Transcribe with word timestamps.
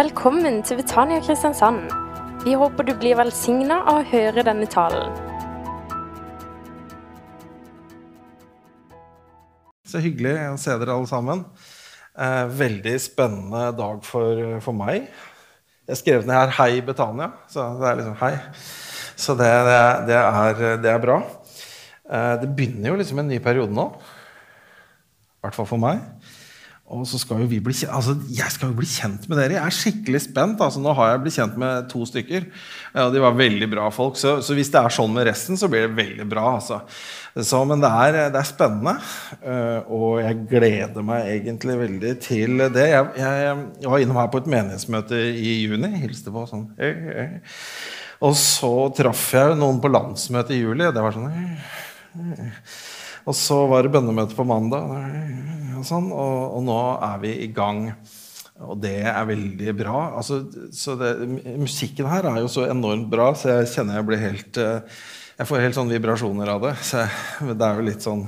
Velkommen 0.00 0.62
til 0.64 0.78
Betania 0.78 1.18
Kristiansand. 1.20 1.90
Vi 2.46 2.54
håper 2.56 2.86
du 2.88 2.94
blir 2.96 3.18
velsigna 3.18 3.82
av 3.90 3.98
å 3.98 4.04
høre 4.08 4.44
denne 4.46 4.64
talen. 4.70 5.10
Så 9.84 10.00
hyggelig 10.00 10.32
å 10.46 10.54
se 10.62 10.78
dere 10.80 10.94
alle 10.94 11.10
sammen. 11.10 11.42
Eh, 12.16 12.46
veldig 12.62 12.94
spennende 13.02 13.66
dag 13.76 14.00
for, 14.08 14.40
for 14.64 14.78
meg. 14.78 15.10
Jeg 15.90 16.00
skrev 16.00 16.24
ned 16.24 16.38
her 16.38 16.54
'Hei, 16.56 16.80
Betania'. 16.80 17.34
Så 17.50 17.66
det 17.82 17.90
er 17.90 18.00
liksom 18.00 18.16
hei. 18.22 18.34
Så 19.16 19.36
det, 19.36 19.52
det, 19.68 19.82
det, 20.08 20.16
er, 20.16 20.76
det 20.80 20.94
er, 20.94 21.04
bra. 21.04 21.20
Eh, 22.08 22.34
det 22.40 22.54
begynner 22.56 22.94
jo 22.94 23.02
liksom 23.02 23.20
en 23.20 23.28
ny 23.28 23.38
periode 23.38 23.76
nå. 23.76 23.90
I 23.90 25.44
hvert 25.44 25.60
fall 25.60 25.68
for 25.68 25.84
meg. 25.84 26.00
Og 26.90 27.04
så 27.06 27.20
skal 27.22 27.44
jo 27.44 27.46
vi 27.50 27.60
bli 27.62 27.74
kjent, 27.76 27.92
altså 27.94 28.16
Jeg 28.34 28.50
skal 28.50 28.72
jo 28.72 28.78
bli 28.80 28.88
kjent 28.88 29.28
med 29.30 29.38
dere. 29.38 29.56
Jeg 29.56 29.62
er 29.62 29.76
skikkelig 29.76 30.20
spent. 30.24 30.62
altså 30.64 30.82
Nå 30.82 30.94
har 30.98 31.12
jeg 31.12 31.22
blitt 31.22 31.36
kjent 31.38 31.58
med 31.60 31.86
to 31.92 32.02
stykker. 32.08 32.48
Og 33.04 33.14
de 33.14 33.22
var 33.22 33.36
veldig 33.38 33.68
bra 33.70 33.86
folk. 33.94 34.18
Så, 34.18 34.40
så, 34.42 34.56
hvis 34.58 34.72
det 34.74 34.80
er 34.80 34.96
sånn 34.96 35.14
med 35.14 35.28
resten, 35.30 35.58
så 35.60 35.70
blir 35.70 35.86
det 35.86 35.94
veldig 35.98 36.26
bra. 36.30 36.48
altså. 36.56 36.80
Så, 37.36 37.62
men 37.70 37.84
det 37.84 37.92
er, 37.94 38.18
det 38.34 38.40
er 38.40 38.48
spennende. 38.48 38.96
Eh, 39.38 39.92
og 39.94 40.18
jeg 40.24 40.42
gleder 40.50 41.06
meg 41.06 41.30
egentlig 41.36 41.78
veldig 41.84 42.14
til 42.26 42.66
det. 42.74 42.88
Jeg, 42.90 43.08
jeg, 43.22 43.64
jeg 43.84 43.94
var 43.94 44.02
innom 44.02 44.18
her 44.18 44.32
på 44.34 44.42
et 44.42 44.50
menighetsmøte 44.56 45.22
i 45.30 45.56
juni. 45.62 45.92
Hilste 46.02 46.34
på 46.34 46.42
sånn. 46.50 46.72
Hey, 46.80 46.96
hey. 47.14 47.28
Og 48.26 48.34
så 48.36 48.72
traff 48.98 49.30
jeg 49.32 49.54
noen 49.56 49.78
på 49.80 49.92
landsmøtet 49.94 50.58
i 50.58 50.64
juli. 50.64 50.90
Og 50.90 50.96
det 50.96 51.06
var 51.06 51.14
sånn 51.14 51.30
hey, 51.30 51.54
og 53.26 53.36
så 53.36 53.58
var 53.70 53.84
det 53.84 53.92
bønnemøte 53.94 54.36
på 54.36 54.46
mandag, 54.48 54.90
og, 55.76 55.84
sånn, 55.86 56.10
og, 56.12 56.56
og, 56.56 56.64
nå 56.66 56.80
er 57.06 57.22
vi 57.22 57.34
i 57.46 57.50
gang. 57.56 57.88
Og 58.60 58.76
det 58.82 58.98
er 59.08 59.24
veldig 59.28 59.74
bra. 59.78 60.00
Altså, 60.20 60.42
så 60.76 60.96
det, 61.00 61.14
musikken 61.56 62.08
her 62.10 62.28
er 62.28 62.42
jo 62.42 62.50
så 62.52 62.66
enormt 62.68 63.08
bra, 63.12 63.30
så 63.32 63.54
jeg 63.54 63.70
kjenner 63.72 64.00
jeg 64.00 64.08
blir 64.10 64.20
helt 64.20 64.60
eh, 64.60 65.00
Jeg 65.40 65.48
får 65.48 65.62
helt 65.64 65.78
sånn 65.78 65.92
vibrasjoner 65.94 66.50
av 66.52 66.66
det. 66.66 66.74
Så 66.84 67.00
jeg, 67.00 67.54
det 67.56 67.64
er 67.64 67.78
jo 67.78 67.86
litt 67.86 68.04
sånn 68.04 68.26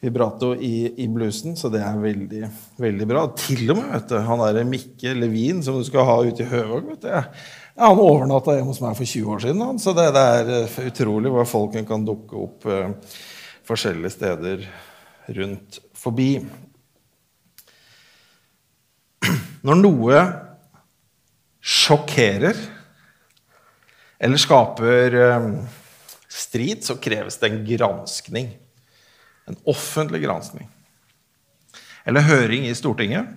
vibrato 0.00 0.54
i, 0.54 0.94
i, 1.02 1.08
bluesen, 1.10 1.56
så 1.58 1.68
det 1.72 1.80
er 1.82 2.00
veldig, 2.00 2.42
veldig 2.78 3.08
bra. 3.10 3.24
Til 3.38 3.72
og 3.72 3.80
med 3.80 3.90
vet 3.92 4.12
du, 4.12 4.18
han 4.28 4.42
derre 4.44 4.66
Mikke 4.68 5.14
Levin 5.18 5.62
som 5.66 5.78
du 5.78 5.86
skal 5.86 6.06
ha 6.06 6.20
ute 6.24 6.44
i 6.44 6.48
Høvåg 6.48 6.92
vet 6.92 7.02
du, 7.02 7.08
ja, 7.10 7.24
Han 7.78 8.02
overnatta 8.02 8.56
hjemme 8.56 8.72
hos 8.72 8.80
meg 8.82 8.96
for 8.98 9.06
20 9.06 9.34
år 9.34 9.42
siden. 9.44 9.64
Han, 9.66 9.82
så 9.82 9.94
det, 9.98 10.08
det, 10.14 10.22
er 10.38 10.54
eh, 10.62 10.78
utrolig 10.88 11.34
hva 11.34 11.44
folk 11.48 11.76
kan 11.88 12.06
dukke 12.06 12.46
opp. 12.46 12.70
Forskjellige 13.68 14.14
steder 14.14 14.62
rundt 15.36 15.78
forbi. 15.98 16.30
Når 19.66 19.80
noe 19.82 20.22
sjokkerer 21.60 22.56
eller 24.18 24.40
skaper 24.40 25.18
eh, 25.20 25.50
strid, 26.32 26.80
så 26.86 26.96
kreves 27.02 27.36
det 27.38 27.50
en 27.50 27.60
granskning. 27.68 28.48
En 29.48 29.58
offentlig 29.68 30.22
granskning. 30.24 30.68
Eller 32.08 32.24
høring 32.24 32.66
i 32.70 32.74
Stortinget. 32.76 33.28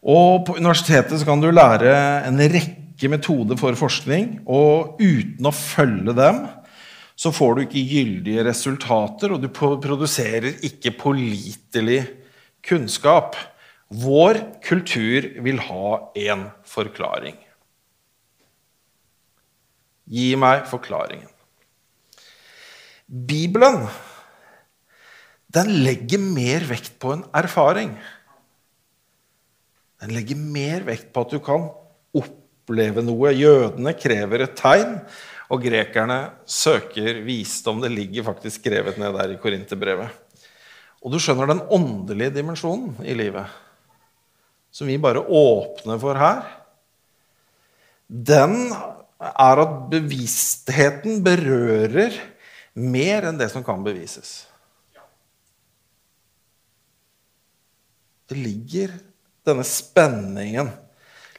Og 0.00 0.46
på 0.46 0.56
universitetet 0.60 1.24
kan 1.28 1.40
du 1.40 1.50
lære 1.52 1.96
en 2.28 2.40
rekke 2.40 3.08
metoder 3.12 3.56
for 3.60 3.76
forskning, 3.76 4.42
og 4.48 5.00
uten 5.00 5.48
å 5.48 5.52
følge 5.56 6.14
dem 6.16 6.44
så 7.20 7.32
får 7.36 7.56
du 7.56 7.62
ikke 7.66 7.84
gyldige 7.84 8.44
resultater, 8.46 9.34
og 9.34 9.42
du 9.42 9.50
produserer 9.52 10.62
ikke 10.64 10.94
pålitelig 10.96 12.00
kunnskap. 12.64 13.36
Vår 13.92 14.38
kultur 14.64 15.26
vil 15.44 15.60
ha 15.66 15.90
én 16.16 16.46
forklaring. 16.64 17.36
Gi 20.10 20.30
meg 20.40 20.64
forklaringen. 20.70 21.28
Bibelen 23.10 23.84
den 25.50 25.72
legger 25.82 26.22
mer 26.22 26.64
vekt 26.68 26.94
på 27.02 27.12
en 27.16 27.24
erfaring. 27.34 27.96
Den 30.00 30.14
legger 30.14 30.38
mer 30.38 30.86
vekt 30.86 31.10
på 31.12 31.24
at 31.26 31.34
du 31.34 31.40
kan 31.42 31.66
oppleve 32.16 33.02
noe. 33.02 33.34
Jødene 33.34 33.92
krever 33.98 34.46
et 34.46 34.54
tegn. 34.58 35.00
Og 35.50 35.62
grekerne 35.64 36.18
søker 36.46 37.22
visdom. 37.26 37.80
Det 37.82 37.90
ligger 37.92 38.26
faktisk 38.28 38.62
skrevet 38.62 38.98
ned 39.00 39.16
der 39.16 39.34
i 39.34 39.40
Korinterbrevet. 39.42 40.12
Og 41.00 41.12
du 41.14 41.18
skjønner 41.22 41.48
den 41.48 41.62
åndelige 41.72 42.34
dimensjonen 42.36 42.98
i 43.08 43.16
livet, 43.16 43.48
som 44.70 44.86
vi 44.86 44.98
bare 45.00 45.22
åpner 45.24 45.98
for 46.00 46.18
her, 46.20 46.44
den 48.10 48.72
er 49.20 49.62
at 49.62 49.74
bevisstheten 49.90 51.22
berører 51.24 52.14
mer 52.74 53.28
enn 53.28 53.38
det 53.40 53.48
som 53.52 53.64
kan 53.64 53.82
bevises. 53.86 54.44
Det 58.30 58.38
ligger 58.38 58.92
Denne 59.48 59.64
spenningen 59.64 60.68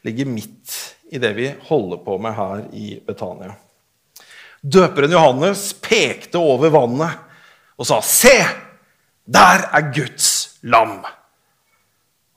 ligger 0.02 0.26
midt 0.26 0.72
i 1.14 1.20
det 1.22 1.30
vi 1.38 1.52
holder 1.68 2.00
på 2.02 2.16
med 2.18 2.34
her 2.34 2.64
i 2.74 2.96
Betania. 3.06 3.54
Døperen 4.62 5.14
Johannes 5.16 5.72
pekte 5.82 6.38
over 6.38 6.70
vannet 6.70 7.18
og 7.82 7.88
sa, 7.88 7.98
'Se, 8.02 8.46
der 9.26 9.66
er 9.74 9.92
Guds 9.94 10.60
lam.' 10.62 11.02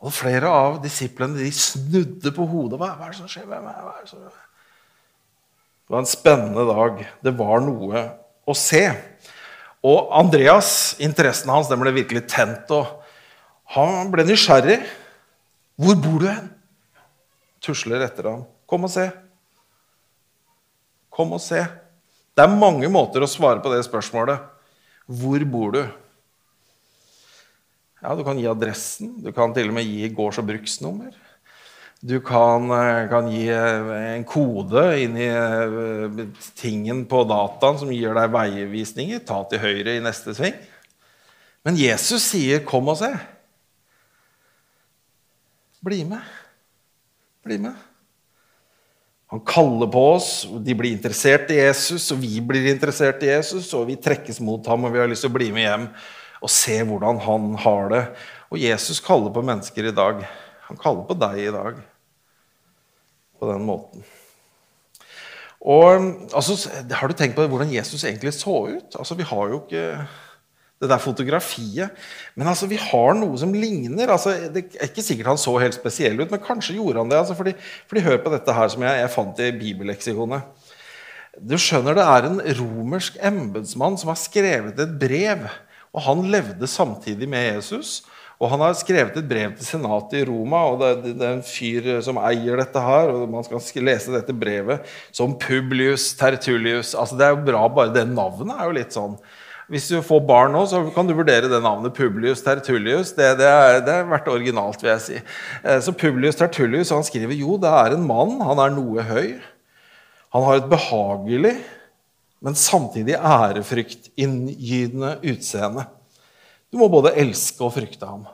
Og 0.01 0.13
flere 0.13 0.49
av 0.49 0.83
disiplene 0.83 1.39
de 1.39 1.51
snudde 1.53 2.33
på 2.33 2.45
hodet. 2.45 2.79
Hva, 2.81 2.93
er 2.93 3.13
det 3.13 3.17
som 3.17 3.29
skjer? 3.29 3.47
Hvem 3.49 3.69
er, 3.69 3.77
det, 4.03 4.09
som... 4.11 4.21
det 4.21 5.95
var 5.95 6.03
en 6.03 6.09
spennende 6.09 6.65
dag. 6.69 7.07
Det 7.25 7.33
var 7.39 7.65
noe 7.65 8.03
å 8.45 8.57
se. 8.57 8.83
Og 9.85 10.13
Andreas, 10.13 10.97
interessen 11.01 11.49
hans 11.53 11.71
den 11.73 11.81
ble 11.81 11.93
virkelig 11.93 12.27
tent. 12.29 12.69
og 12.71 13.01
Han 13.77 14.13
ble 14.13 14.25
nysgjerrig. 14.29 14.83
'Hvor 15.77 15.97
bor 15.97 16.19
du 16.21 16.29
hen?' 16.29 16.53
Tusler 17.65 18.05
etter 18.05 18.29
ham. 18.29 18.45
'Kom 18.69 18.85
og 18.85 18.93
se.' 18.93 19.11
Kom 21.11 21.33
og 21.33 21.41
se. 21.41 21.65
Det 22.35 22.43
er 22.43 22.51
mange 22.59 22.89
måter 22.91 23.23
å 23.23 23.31
svare 23.31 23.63
på 23.63 23.71
det 23.71 23.85
spørsmålet. 23.87 24.43
Hvor 25.07 25.45
bor 25.47 25.75
du? 25.77 25.85
Ja, 28.03 28.15
Du 28.15 28.25
kan 28.25 28.39
gi 28.39 28.49
adressen. 28.51 29.15
Du 29.23 29.31
kan 29.33 29.55
til 29.55 29.69
og 29.71 29.75
med 29.75 29.87
gi 29.87 30.11
gårds- 30.11 30.39
og 30.43 30.49
bruksnummer. 30.49 31.15
Du 32.05 32.21
kan, 32.21 32.71
eh, 32.71 33.09
kan, 33.09 33.31
gi 33.31 33.49
eh, 33.49 34.17
en 34.17 34.25
kode 34.25 34.83
inn 35.01 35.17
i 35.17 35.25
eh, 35.25 36.27
tingen 36.55 37.07
på 37.07 37.23
dataen 37.25 37.79
som 37.79 37.89
gir 37.89 38.13
deg 38.13 38.35
veivisninger. 38.35 39.23
Ta 39.25 39.43
til 39.49 39.63
høyre 39.63 39.97
i 39.97 40.03
neste 40.05 40.35
sving. 40.35 40.59
Men 41.65 41.77
Jesus 41.77 42.23
sier 42.23 42.61
'kom 42.61 42.89
og 42.89 42.99
se'. 42.99 43.19
Bli 45.83 46.05
med. 46.05 46.21
Bli 47.45 47.59
med. 47.59 47.94
Han 49.35 49.41
kaller 49.43 49.89
på 49.91 50.01
oss, 50.13 50.29
de 50.63 50.75
blir 50.79 50.93
interessert 50.95 51.49
i 51.51 51.57
Jesus, 51.59 52.05
og 52.15 52.21
vi 52.23 52.37
blir 52.39 52.69
interessert 52.71 53.23
i 53.27 53.33
Jesus, 53.33 53.73
og 53.75 53.89
vi 53.89 53.97
trekkes 53.99 54.39
mot 54.39 54.63
ham, 54.71 54.87
og 54.87 54.95
vi 54.95 55.01
har 55.03 55.11
lyst 55.11 55.27
til 55.27 55.33
å 55.33 55.35
bli 55.35 55.49
med 55.51 55.65
hjem 55.67 55.89
og 56.39 56.53
se 56.55 56.77
hvordan 56.87 57.19
han 57.25 57.49
har 57.65 57.91
det. 57.91 58.03
Og 58.55 58.63
Jesus 58.63 59.03
kaller 59.03 59.35
på 59.35 59.43
mennesker 59.43 59.89
i 59.91 59.95
dag. 59.97 60.23
Han 60.69 60.79
kaller 60.79 61.03
på 61.09 61.17
deg 61.19 61.41
i 61.43 61.51
dag 61.51 61.81
på 63.43 63.51
den 63.51 63.67
måten. 63.67 64.07
Og 65.65 65.91
altså, 66.31 66.71
Har 66.95 67.11
du 67.11 67.19
tenkt 67.19 67.35
på 67.35 67.49
hvordan 67.51 67.75
Jesus 67.75 68.05
egentlig 68.05 68.37
så 68.39 68.55
ut? 68.71 68.95
Altså, 68.95 69.19
Vi 69.19 69.27
har 69.27 69.51
jo 69.51 69.65
ikke 69.65 70.07
det 70.83 70.91
der 70.91 71.03
fotografiet. 71.03 72.05
Men 72.35 72.51
altså, 72.51 72.69
vi 72.71 72.79
har 72.81 73.17
noe 73.19 73.39
som 73.41 73.55
ligner. 73.55 74.11
Altså, 74.11 74.35
det 74.53 74.67
er 74.75 74.89
ikke 74.89 75.05
sikkert 75.07 75.33
han 75.33 75.41
så 75.41 75.55
helt 75.63 75.77
spesiell 75.77 76.19
ut, 76.21 76.31
men 76.33 76.43
kanskje 76.43 76.77
gjorde 76.79 77.03
han 77.03 77.13
det. 77.13 77.21
Altså, 77.23 77.37
fordi, 77.39 77.55
fordi 77.91 78.05
Hør 78.05 78.23
på 78.25 78.33
dette 78.35 78.57
her 78.57 78.73
som 78.73 78.87
jeg, 78.87 79.03
jeg 79.03 79.13
fant 79.15 79.45
i 79.45 79.53
bibelleksikonet. 79.61 80.73
Du 81.35 81.57
skjønner, 81.59 81.97
Det 81.99 82.07
er 82.07 82.27
en 82.29 82.43
romersk 82.61 83.17
embetsmann 83.23 83.97
som 83.99 84.13
har 84.13 84.19
skrevet 84.21 84.79
et 84.79 84.99
brev. 84.99 85.47
og 85.95 86.03
Han 86.03 86.27
levde 86.31 86.67
samtidig 86.67 87.29
med 87.29 87.55
Jesus. 87.55 88.03
Og 88.43 88.51
Han 88.51 88.61
har 88.61 88.75
skrevet 88.75 89.17
et 89.17 89.29
brev 89.29 89.55
til 89.57 89.67
senatet 89.67 90.21
i 90.21 90.25
Roma. 90.29 90.65
og 90.75 90.83
det, 91.05 91.15
er 91.17 91.33
en 91.33 91.43
fyr 91.43 92.03
som 92.03 92.19
eier 92.19 92.59
dette 92.59 92.81
her. 92.83 93.15
og 93.15 93.31
Man 93.31 93.47
skal 93.47 93.87
lese 93.87 94.13
dette 94.13 94.35
brevet 94.35 94.85
som 95.13 95.39
Publius 95.39 96.13
Tertullius. 96.19 96.95
Altså 96.95 97.17
Det 97.17 97.27
er 97.27 97.31
jo 97.31 97.47
bra, 97.47 97.69
bare 97.69 97.95
det 97.95 98.09
navnet 98.11 98.59
er 98.59 98.65
jo 98.67 98.79
litt 98.79 98.93
sånn 98.93 99.17
hvis 99.73 99.87
du 99.89 99.97
får 100.05 100.21
barn 100.29 100.53
nå, 100.53 100.65
så 100.69 100.83
kan 100.93 101.09
du 101.09 101.15
vurdere 101.17 101.49
det 101.49 101.61
navnet 101.65 101.95
Publius 101.97 102.43
Tertullius. 102.45 103.15
Det, 103.17 103.31
det, 103.41 103.49
er, 103.49 103.79
det 103.87 103.95
er 103.97 104.11
vært 104.11 104.29
originalt, 104.29 104.83
vil 104.83 104.93
jeg 104.93 105.05
si. 105.05 105.21
Eh, 105.63 105.79
så 105.81 105.95
Publius 105.97 106.37
Tertullius 106.37 106.93
han 106.93 107.07
skriver 107.07 107.33
jo 107.39 107.57
det 107.61 107.71
er 107.73 107.97
en 107.97 108.05
mann. 108.05 108.37
Han 108.45 108.61
er 108.61 108.75
noe 108.75 109.07
høy. 109.09 109.39
Han 110.37 110.45
har 110.45 110.61
et 110.61 110.69
behagelig, 110.69 111.55
men 112.45 112.57
samtidig 112.59 113.15
ærefryktinngytende 113.17 115.15
utseende. 115.31 115.87
Du 116.75 116.81
må 116.81 116.91
både 116.93 117.15
elske 117.23 117.63
og 117.65 117.77
frykte 117.77 118.09
ham. 118.09 118.27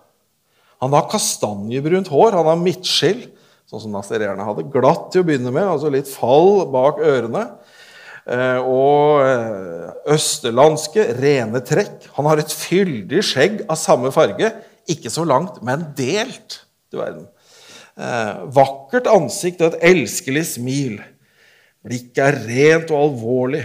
Han 0.81 0.97
har 0.97 1.11
kastanjebrunt 1.13 2.09
hår, 2.09 2.39
han 2.41 2.49
har 2.49 2.59
midtskill, 2.59 3.27
sånn 3.69 3.85
som 3.85 3.93
nazireerne 3.95 4.47
hadde. 4.49 4.65
Glatt 4.73 5.11
til 5.13 5.23
å 5.23 5.29
begynne 5.29 5.53
med, 5.53 5.67
altså 5.69 5.93
litt 5.93 6.09
fall 6.09 6.65
bak 6.73 6.99
ørene. 7.05 7.45
Eh, 8.29 8.61
og 8.61 9.23
eh, 9.25 9.93
østerlandske, 10.15 11.07
rene 11.21 11.63
trekk. 11.65 12.09
Han 12.19 12.29
har 12.29 12.43
et 12.43 12.53
fyldig 12.53 13.23
skjegg 13.25 13.63
av 13.67 13.79
samme 13.81 14.13
farge. 14.15 14.53
Ikke 14.91 15.13
så 15.13 15.25
langt, 15.29 15.63
men 15.67 15.89
delt. 15.99 16.63
Du 16.91 17.01
verden. 17.01 17.29
Eh, 18.01 18.43
vakkert 18.57 19.09
ansikt 19.11 19.63
og 19.65 19.73
et 19.73 19.89
elskelig 19.93 20.45
smil. 20.55 20.99
Blikket 21.87 22.23
er 22.27 22.41
rent 22.49 22.93
og 22.93 23.07
alvorlig. 23.07 23.65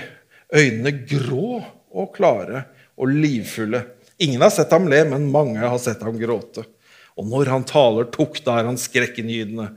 Øynene 0.55 0.93
grå 1.09 1.59
og 1.95 2.13
klare 2.15 2.65
og 2.95 3.11
livfulle. 3.11 3.83
Ingen 4.23 4.43
har 4.45 4.53
sett 4.53 4.71
ham 4.71 4.87
le, 4.87 5.01
men 5.09 5.27
mange 5.31 5.59
har 5.59 5.79
sett 5.81 6.03
ham 6.05 6.15
gråte. 6.19 6.63
Og 7.15 7.27
når 7.27 7.51
han 7.51 7.65
taler 7.67 8.07
tukta, 8.11 8.59
er 8.59 8.69
han 8.69 8.79
skrekkinngytende. 8.79 9.69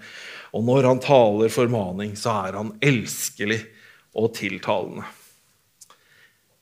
Og 0.54 0.64
når 0.66 0.86
han 0.86 1.02
taler 1.02 1.50
formaning, 1.52 2.14
så 2.18 2.34
er 2.46 2.58
han 2.58 2.72
elskelig 2.82 3.60
og 4.18 4.32
tiltalende. 4.36 5.06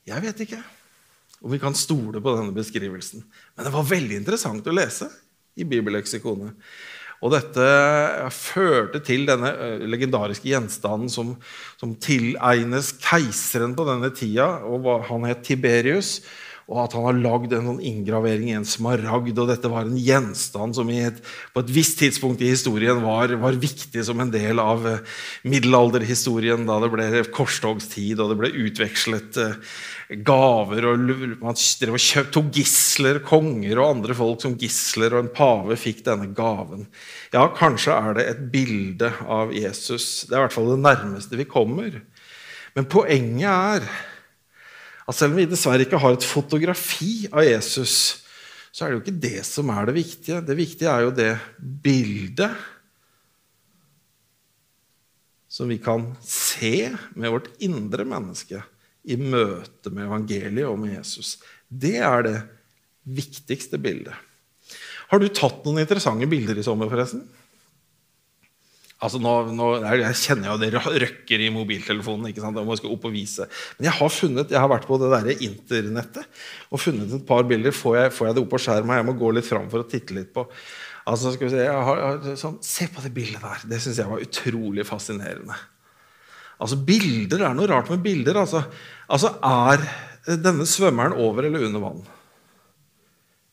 Jeg 0.07 0.23
vet 0.23 0.43
ikke 0.45 0.61
om 1.43 1.53
vi 1.53 1.61
kan 1.61 1.77
stole 1.77 2.21
på 2.23 2.35
denne 2.37 2.55
beskrivelsen, 2.57 3.23
men 3.23 3.67
det 3.67 3.73
var 3.75 3.89
veldig 3.89 4.21
interessant 4.21 4.67
å 4.67 4.75
lese 4.75 5.09
i 5.57 5.67
bibelleksikonet. 5.69 6.55
Og 7.25 7.33
dette 7.33 7.67
førte 8.35 9.01
til 9.05 9.25
denne 9.29 9.51
legendariske 9.89 10.51
gjenstanden 10.51 11.09
som, 11.13 11.33
som 11.81 11.95
tilegnes 11.97 12.93
keiseren 13.01 13.73
på 13.77 13.87
denne 13.89 14.11
tida. 14.13 14.61
og 14.69 15.07
Han 15.09 15.25
het 15.25 15.41
Tiberius 15.47 16.19
og 16.67 16.81
at 16.83 16.95
han 16.97 17.05
har 17.07 17.19
lagd 17.23 17.53
en 17.55 17.69
sånn 17.69 17.83
inngravering 17.87 18.49
i 18.51 18.57
en 18.59 18.67
smaragd. 18.67 19.37
Og 19.39 19.51
dette 19.53 19.71
var 19.71 19.87
en 19.87 19.99
gjenstand 20.03 20.75
som 20.75 20.89
et, 20.91 21.21
på 21.55 21.63
et 21.63 21.69
visst 21.71 22.01
tidspunkt 22.01 22.43
i 22.43 22.51
historien 22.51 22.99
var, 23.05 23.31
var, 23.39 23.59
viktig 23.63 24.03
som 24.07 24.19
en 24.23 24.33
del 24.35 24.59
av 24.59 24.83
eh, 24.91 25.21
middelalderhistorien, 25.47 26.65
da 26.67 26.81
det 26.83 26.91
ble 26.91 27.23
korstogstid 27.37 28.19
og 28.19 28.33
det 28.33 28.39
ble 28.41 28.51
utvekslet 28.67 29.39
eh, 29.45 29.55
gaver. 30.27 30.89
og 30.91 31.15
Man 31.45 31.61
kjøpt, 31.61 32.35
tok 32.35 32.51
gisler, 32.59 33.23
konger 33.23 33.79
og 33.79 33.93
andre 33.93 34.19
folk 34.19 34.43
som 34.43 34.59
gisler, 34.59 35.15
og 35.15 35.23
en 35.23 35.33
pave 35.39 35.79
fikk 35.79 36.03
denne 36.11 36.33
gaven. 36.35 36.89
Ja, 37.31 37.47
kanskje 37.55 37.95
er 37.95 38.19
det 38.19 38.27
et 38.33 38.43
bilde 38.51 39.15
av 39.23 39.55
Jesus. 39.55 40.27
Det 40.27 40.35
er 40.35 40.43
i 40.43 40.45
hvert 40.49 40.59
fall 40.59 40.75
det 40.75 40.83
nærmeste 40.83 41.39
vi 41.39 41.47
kommer. 41.47 42.03
Men 42.75 42.91
poenget 42.91 43.55
er 43.55 43.91
at 45.07 45.15
selv 45.15 45.35
om 45.35 45.41
vi 45.41 45.49
dessverre 45.49 45.87
ikke 45.87 46.01
har 46.03 46.17
et 46.17 46.27
fotografi 46.27 47.29
av 47.31 47.47
Jesus, 47.47 48.25
så 48.75 48.85
er 48.85 48.91
det 48.91 48.97
jo 48.97 49.03
ikke 49.05 49.21
det 49.23 49.45
som 49.47 49.71
er 49.73 49.87
det 49.89 49.97
viktige. 49.97 50.41
Det 50.45 50.57
viktige 50.59 50.93
er 50.93 51.07
jo 51.07 51.15
det 51.15 51.31
bildet 51.85 52.57
som 55.57 55.71
vi 55.71 55.79
kan 55.81 56.11
se 56.27 56.91
med 57.17 57.33
vårt 57.33 57.49
indre 57.65 58.05
menneske 58.05 58.61
i 59.07 59.17
møte 59.17 59.93
med 59.95 60.05
evangeliet 60.09 60.69
og 60.69 60.77
med 60.83 60.99
Jesus. 60.99 61.37
Det 61.69 61.97
er 62.03 62.27
det 62.27 62.37
viktigste 63.07 63.81
bildet. 63.81 64.13
Har 65.07 65.23
du 65.23 65.29
tatt 65.31 65.63
noen 65.65 65.81
interessante 65.85 66.27
bilder 66.29 66.59
i 66.59 66.65
sommer, 66.67 66.91
forresten? 66.91 67.23
Altså 68.97 69.19
nå, 69.21 69.33
nå, 69.53 69.67
jeg 70.01 70.17
kjenner 70.23 70.55
jo 70.55 70.57
det 70.57 70.71
røkker 70.73 71.43
i 71.45 71.51
mobiltelefonen. 71.53 72.31
ikke 72.31 72.41
sant? 72.41 72.57
Jeg 72.57 72.81
skal 72.81 72.95
opp 72.95 73.05
og 73.05 73.13
vise. 73.13 73.45
Men 73.77 73.91
jeg 73.91 73.99
har 73.99 74.13
funnet, 74.15 74.55
jeg 74.55 74.63
har 74.63 74.71
vært 74.73 74.87
på 74.89 74.97
det 75.03 75.11
der 75.13 75.45
internettet 75.45 76.43
og 76.71 76.81
funnet 76.81 77.13
et 77.19 77.27
par 77.29 77.45
bilder. 77.49 77.77
Får 77.77 77.99
jeg, 77.99 78.15
får 78.17 78.31
jeg 78.31 78.37
det 78.39 78.45
opp 78.47 78.55
på 78.55 78.61
skjermen? 78.65 78.97
Jeg 78.97 79.09
må 79.09 79.17
gå 79.21 79.33
litt 79.37 79.49
fram 79.49 79.69
for 79.73 79.85
å 79.85 79.89
titte 79.91 80.17
litt 80.17 80.33
på. 80.33 80.47
Altså, 81.07 81.35
skal 81.35 81.47
vi 81.47 81.53
Se 81.53 81.61
jeg 81.61 81.87
har, 81.89 82.01
jeg 82.01 82.07
har, 82.09 82.39
sånn, 82.41 82.57
se 82.65 82.89
på 82.91 83.05
det 83.05 83.13
bildet 83.15 83.45
der. 83.45 83.67
Det 83.75 83.81
syns 83.85 84.01
jeg 84.01 84.11
var 84.11 84.25
utrolig 84.25 84.87
fascinerende. 84.89 85.59
Altså, 86.57 86.79
Bilder 86.89 87.43
det 87.43 87.47
er 87.51 87.57
noe 87.59 87.69
rart 87.69 87.91
med 87.93 88.01
bilder. 88.05 88.41
Altså, 88.41 88.63
altså 89.13 89.35
Er 89.45 89.85
denne 90.41 90.65
svømmeren 90.67 91.15
over 91.21 91.47
eller 91.47 91.69
under 91.69 91.85
vann? 91.85 92.01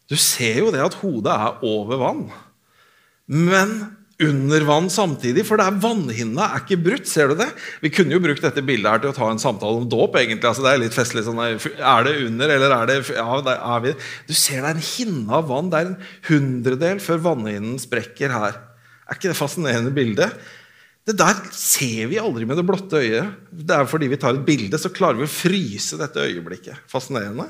Du 0.07 0.15
ser 0.19 0.61
jo 0.63 0.71
det 0.73 0.81
at 0.83 0.95
hodet 1.01 1.35
er 1.35 1.59
over 1.67 1.99
vann. 1.99 2.23
Men 3.27 3.75
under 4.21 4.61
vann 4.67 4.89
samtidig, 4.93 5.41
for 5.47 5.57
det 5.57 5.65
er 5.65 5.79
vannhinna 5.81 6.45
er 6.53 6.61
ikke 6.61 6.77
brutt. 6.85 7.07
ser 7.09 7.31
du 7.31 7.35
det? 7.39 7.49
Vi 7.81 7.89
kunne 7.89 8.13
jo 8.13 8.21
brukt 8.21 8.43
dette 8.45 8.61
bildet 8.65 8.91
her 8.91 9.01
til 9.01 9.09
å 9.09 9.15
ta 9.17 9.29
en 9.31 9.41
samtale 9.41 9.81
om 9.81 9.87
dåp. 9.89 10.15
egentlig, 10.15 10.45
altså 10.45 10.63
Det 10.63 10.73
er 10.73 10.83
litt 10.83 10.93
festlig. 10.93 11.23
sånn, 11.25 11.39
Er 11.41 12.03
det 12.03 12.27
under, 12.27 12.49
eller 12.49 12.71
er 12.71 12.85
det 12.85 13.09
ja, 13.09 13.41
er 13.41 13.79
vi, 13.81 13.95
Du 14.27 14.33
ser 14.33 14.61
det 14.61 14.69
er 14.69 14.75
en 14.75 14.89
hinne 14.93 15.31
av 15.31 15.47
vann. 15.47 15.69
Det 15.69 15.79
er 15.79 15.85
en 15.85 15.97
hundredel 16.29 16.99
før 16.99 17.17
vannhinnen 17.17 17.79
sprekker 17.79 18.29
her. 18.29 18.59
Er 19.09 19.15
ikke 19.17 19.33
det 19.33 19.39
fascinerende 19.39 19.93
bildet? 19.93 20.31
Det 21.03 21.17
der 21.17 21.35
ser 21.51 22.07
vi 22.07 22.21
aldri 22.21 22.45
med 22.45 22.55
det 22.55 22.65
blotte 22.65 23.01
øyet. 23.01 23.33
Det 23.51 23.75
er 23.75 23.89
fordi 23.89 24.07
vi 24.07 24.17
tar 24.21 24.37
et 24.37 24.45
bilde, 24.45 24.77
så 24.79 24.93
klarer 24.93 25.19
vi 25.19 25.27
å 25.27 25.31
fryse 25.31 25.97
dette 25.99 26.21
øyeblikket. 26.21 26.85
Fascinerende. 26.87 27.49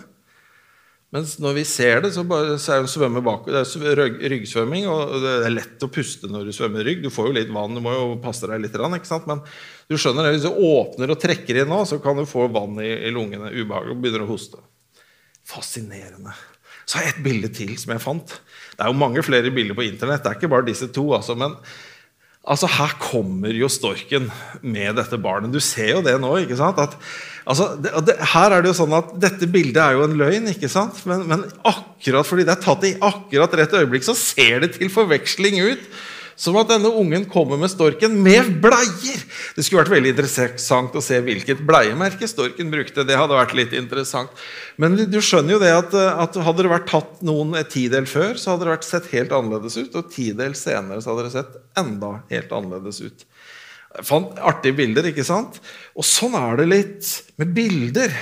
Mens 1.14 1.36
når 1.38 1.58
vi 1.60 1.64
ser 1.70 2.00
det, 2.02 2.10
så, 2.16 2.24
bare, 2.26 2.56
så 2.58 2.80
er 2.80 2.88
det 3.14 3.22
bak. 3.22 3.46
Det 3.46 3.60
er 3.62 4.00
ryggsvømming, 4.34 4.88
og 4.90 5.12
det 5.22 5.34
er 5.46 5.54
lett 5.54 5.86
å 5.86 5.90
puste 5.94 6.30
når 6.32 6.48
du 6.50 6.56
svømmer 6.58 6.88
rygg. 6.88 7.04
Du 7.04 7.12
får 7.14 7.30
jo 7.30 7.36
litt 7.38 7.52
vann, 7.54 7.78
du 7.78 7.84
må 7.86 7.94
jo 7.94 8.08
passe 8.24 8.50
deg 8.50 8.64
litt. 8.64 8.78
Men 9.30 9.44
du 9.92 9.94
skjønner 9.94 10.26
det, 10.26 10.32
hvis 10.34 10.48
du 10.48 10.58
åpner 10.72 11.14
og 11.14 11.22
trekker 11.22 11.62
inn 11.62 11.70
nå, 11.70 11.84
så 11.86 12.02
kan 12.02 12.18
du 12.18 12.26
få 12.30 12.48
vann 12.56 12.82
i, 12.82 12.90
i 13.06 13.14
lungene. 13.14 13.54
Ubehag 13.54 13.94
og 13.94 14.02
begynner 14.02 14.26
å 14.26 14.32
hoste. 14.32 14.58
Fascinerende. 15.46 16.34
Så 16.90 16.98
har 16.98 17.06
jeg 17.06 17.16
et 17.20 17.26
bilde 17.30 17.54
til 17.54 17.78
som 17.78 17.94
jeg 17.94 18.04
fant. 18.04 18.34
Det 18.74 18.82
er 18.82 18.90
jo 18.90 18.98
mange 18.98 19.22
flere 19.26 19.54
bilder 19.54 19.78
på 19.78 19.86
internett. 19.86 20.26
Det 20.26 20.32
er 20.32 20.42
ikke 20.42 20.52
bare 20.56 20.68
disse 20.72 20.90
to. 20.98 21.06
altså, 21.14 21.38
men 21.38 21.54
Altså, 22.44 22.68
Her 22.68 22.92
kommer 23.00 23.54
jo 23.56 23.70
storken 23.72 24.28
med 24.60 24.98
dette 25.00 25.20
barnet. 25.22 25.54
Du 25.54 25.62
ser 25.64 25.94
jo 25.96 26.02
det 26.04 26.18
nå. 26.20 26.34
ikke 26.44 26.58
sant? 26.60 26.80
At, 26.82 26.98
altså, 27.48 27.70
det, 27.80 27.94
det, 28.10 28.18
her 28.34 28.52
er 28.52 28.64
det 28.64 28.74
jo 28.74 28.80
sånn 28.82 28.96
at 28.98 29.14
Dette 29.24 29.48
bildet 29.48 29.80
er 29.80 29.96
jo 29.96 30.04
en 30.08 30.18
løgn, 30.20 30.50
ikke 30.52 30.72
sant? 30.72 31.00
Men, 31.08 31.24
men 31.30 31.46
akkurat 31.64 32.28
fordi 32.28 32.44
det 32.48 32.58
er 32.58 32.66
tatt 32.66 32.84
i 32.90 32.98
akkurat 33.00 33.56
rett 33.60 33.78
øyeblikk, 33.80 34.04
så 34.04 34.18
ser 34.20 34.66
det 34.66 34.74
til 34.76 34.92
forveksling 34.92 35.62
ut 35.64 35.88
som 36.36 36.58
at 36.60 36.70
denne 36.72 36.90
ungen 36.90 37.26
kommer 37.30 37.60
med 37.62 37.72
storken 37.72 38.16
med 38.26 38.56
bleier. 38.64 39.24
Det 39.56 39.66
skulle 39.66 39.84
vært 39.84 39.94
veldig 39.94 40.14
interessant 40.16 40.96
å 40.98 41.04
se 41.04 41.20
hvilket 41.24 41.64
bleiemerke 41.68 42.28
storken 42.30 42.72
brukte. 42.74 43.06
Det 43.08 43.18
hadde 43.20 43.38
vært 43.38 43.56
litt 43.58 43.76
interessant. 43.78 44.32
Men 44.82 44.98
du 44.98 45.20
skjønner 45.22 45.58
jo 45.58 45.64
det 45.64 45.74
at, 45.76 45.94
at 45.94 46.40
hadde 46.46 46.66
det 46.66 46.74
vært 46.74 46.90
tatt 46.92 47.22
noen 47.26 47.58
et 47.60 47.72
tidel 47.74 48.08
før, 48.10 48.38
så 48.40 48.54
hadde 48.54 48.68
det 48.68 48.76
vært 48.76 48.90
sett 48.90 49.12
helt 49.14 49.36
annerledes 49.36 49.78
ut. 49.80 50.00
Og 50.00 50.14
tidel 50.14 50.58
senere 50.58 51.04
så 51.04 51.14
hadde 51.14 51.28
det 51.28 51.36
sett 51.36 51.60
enda 51.80 52.16
helt 52.34 52.56
annerledes 52.56 53.04
ut. 53.04 53.28
Fant 54.02 54.40
artige 54.42 54.80
bilder, 54.80 55.12
ikke 55.12 55.26
sant? 55.26 55.60
Og 55.94 56.06
sånn 56.08 56.34
er 56.40 56.58
det 56.58 56.72
litt 56.72 57.12
med 57.38 57.54
bilder. 57.54 58.16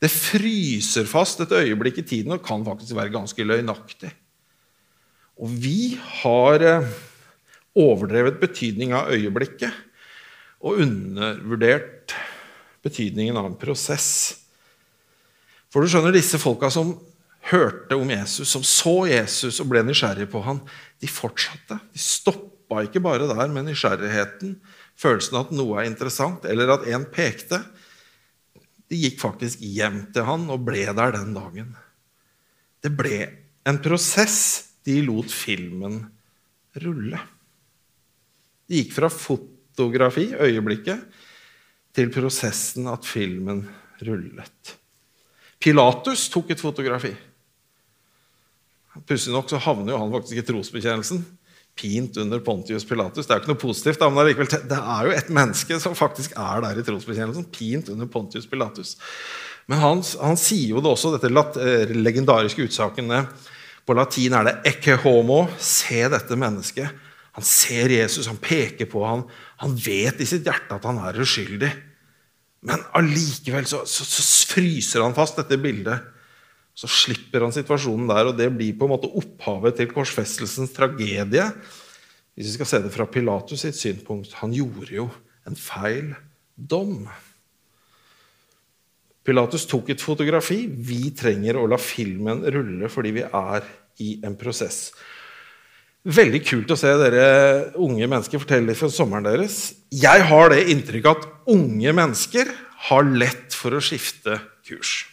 Det 0.00 0.08
fryser 0.08 1.04
fast 1.08 1.42
et 1.44 1.52
øyeblikk 1.52 2.00
i 2.00 2.06
tiden 2.08 2.32
og 2.32 2.44
kan 2.44 2.64
faktisk 2.64 2.96
være 2.96 3.12
ganske 3.12 3.44
løgnaktig. 3.44 4.14
Og 5.40 5.52
vi 5.60 5.98
har 6.22 6.64
eh, 6.64 6.88
overdrevet 7.78 8.40
betydning 8.42 8.94
av 8.96 9.12
øyeblikket 9.14 9.70
og 10.60 10.82
undervurdert 10.82 12.14
betydningen 12.84 13.36
av 13.38 13.48
en 13.48 13.58
prosess. 13.60 14.10
For 15.70 15.82
du 15.82 15.90
skjønner, 15.90 16.14
disse 16.14 16.40
folka 16.40 16.70
som 16.72 16.96
hørte 17.50 17.96
om 17.96 18.10
Jesus, 18.10 18.50
som 18.50 18.64
så 18.66 19.06
Jesus 19.08 19.60
og 19.62 19.70
ble 19.70 19.84
nysgjerrige 19.86 20.30
på 20.32 20.42
han, 20.44 20.60
de 21.00 21.08
fortsatte. 21.08 21.78
De 21.92 22.02
stoppa 22.02 22.84
ikke 22.84 23.02
bare 23.04 23.28
der 23.30 23.52
med 23.52 23.70
nysgjerrigheten, 23.70 24.58
følelsen 25.00 25.38
av 25.38 25.46
at 25.46 25.54
noe 25.56 25.80
er 25.80 25.88
interessant, 25.88 26.44
eller 26.44 26.74
at 26.74 26.88
en 26.90 27.06
pekte. 27.12 27.62
De 28.90 28.98
gikk 28.98 29.20
faktisk 29.22 29.62
hjem 29.62 30.02
til 30.14 30.26
han 30.26 30.48
og 30.52 30.66
ble 30.66 30.84
der 30.90 31.14
den 31.16 31.32
dagen. 31.36 31.72
Det 32.82 32.92
ble 32.96 33.22
en 33.68 33.80
prosess. 33.82 34.66
De 34.80 34.96
lot 35.04 35.28
filmen 35.28 36.00
rulle. 36.80 37.18
Det 38.70 38.84
gikk 38.84 38.92
fra 38.94 39.08
fotografi, 39.10 40.28
øyeblikket, 40.38 41.00
til 41.90 42.12
prosessen 42.14 42.86
at 42.86 43.02
filmen 43.02 43.64
rullet. 44.06 44.76
Pilatus 45.58 46.28
tok 46.30 46.52
et 46.54 46.62
fotografi. 46.62 47.10
Pussig 49.10 49.34
nok 49.34 49.50
så 49.50 49.58
havner 49.58 49.90
jo 49.92 49.98
han 49.98 50.14
faktisk 50.14 50.38
i 50.38 50.46
trosbekjennelsen. 50.46 51.24
Pint 51.80 52.16
under 52.22 52.38
Pontius 52.46 52.86
Pilatus. 52.86 53.26
Det 53.26 53.34
er 53.34 53.40
jo 53.40 53.42
ikke 53.42 53.52
noe 53.52 53.64
positivt, 53.64 54.06
men 54.06 54.30
det 54.70 54.78
er 54.78 55.08
jo 55.08 55.18
et 55.18 55.34
menneske 55.34 55.82
som 55.82 55.98
faktisk 55.98 56.38
er 56.38 56.62
der 56.62 56.78
i 56.78 56.86
trosbekjennelsen. 56.86 57.50
Pint 57.50 57.90
under 57.90 58.06
Pontius 58.06 58.46
Pilatus. 58.46 58.94
Men 59.66 59.82
han, 59.82 60.06
han 60.22 60.38
sier 60.38 60.76
jo 60.76 60.82
det 60.82 60.94
også, 60.94 61.16
dette 61.18 61.30
eh, 61.62 61.90
legendariske 61.94 62.64
utsagnet 62.66 63.50
På 63.86 63.94
latin 63.98 64.34
er 64.34 64.46
det 64.46 64.58
'ecce 64.66 64.96
homo'. 65.02 65.48
Se 65.58 66.06
dette 66.10 66.38
mennesket 66.38 67.09
han 67.40 67.46
ser 67.48 67.88
Jesus, 67.88 68.28
han 68.28 68.36
peker 68.36 68.84
på 68.90 69.00
ham. 69.00 69.24
Han 69.64 69.72
vet 69.80 70.20
i 70.20 70.28
sitt 70.28 70.44
hjerte 70.44 70.76
at 70.76 70.84
han 70.84 70.98
er 71.08 71.16
uskyldig. 71.24 71.70
Men 72.68 72.82
allikevel 72.98 73.64
så, 73.64 73.86
så, 73.88 74.04
så, 74.04 74.24
fryser 74.50 75.00
han 75.00 75.16
fast 75.16 75.38
dette 75.40 75.56
bildet. 75.60 76.04
Så 76.76 76.88
slipper 76.90 77.46
han 77.46 77.54
situasjonen 77.54 78.10
der, 78.10 78.28
og 78.28 78.36
det 78.36 78.50
blir 78.52 78.76
på 78.76 78.84
en 78.84 78.92
måte 78.92 79.08
opphavet 79.16 79.78
til 79.78 79.88
korsfestelsens 79.88 80.74
tragedie. 80.76 81.46
Hvis 82.36 82.50
vi 82.50 82.56
skal 82.58 82.68
se 82.68 82.82
det 82.84 82.92
fra 82.92 83.08
Pilatus 83.08 83.64
sitt 83.64 83.76
synpunkt 83.76 84.36
Han 84.38 84.52
gjorde 84.54 84.92
jo 84.94 85.08
en 85.48 85.56
feil 85.56 86.12
dom. 86.54 87.08
Pilatus 89.24 89.64
tok 89.68 89.94
et 89.94 90.04
fotografi. 90.04 90.66
Vi 90.68 91.14
trenger 91.16 91.56
å 91.56 91.64
la 91.68 91.80
filmen 91.80 92.44
rulle 92.52 92.92
fordi 92.92 93.16
vi 93.16 93.24
er 93.24 93.64
i 94.04 94.12
en 94.28 94.36
prosess. 94.40 94.90
Veldig 96.08 96.40
kult 96.48 96.70
å 96.72 96.78
se 96.80 96.90
dere 96.96 97.24
unge 97.76 98.06
mennesker 98.08 98.40
fortelle 98.40 98.70
litt 98.70 98.78
fra 98.80 98.88
sommeren 98.88 99.26
deres. 99.26 99.56
Jeg 99.92 100.24
har 100.30 100.48
det 100.52 100.62
inntrykket 100.72 101.10
at 101.12 101.50
unge 101.52 101.92
mennesker 101.92 102.48
har 102.86 103.04
lett 103.04 103.52
for 103.52 103.76
å 103.76 103.82
skifte 103.84 104.38
kurs. 104.64 105.10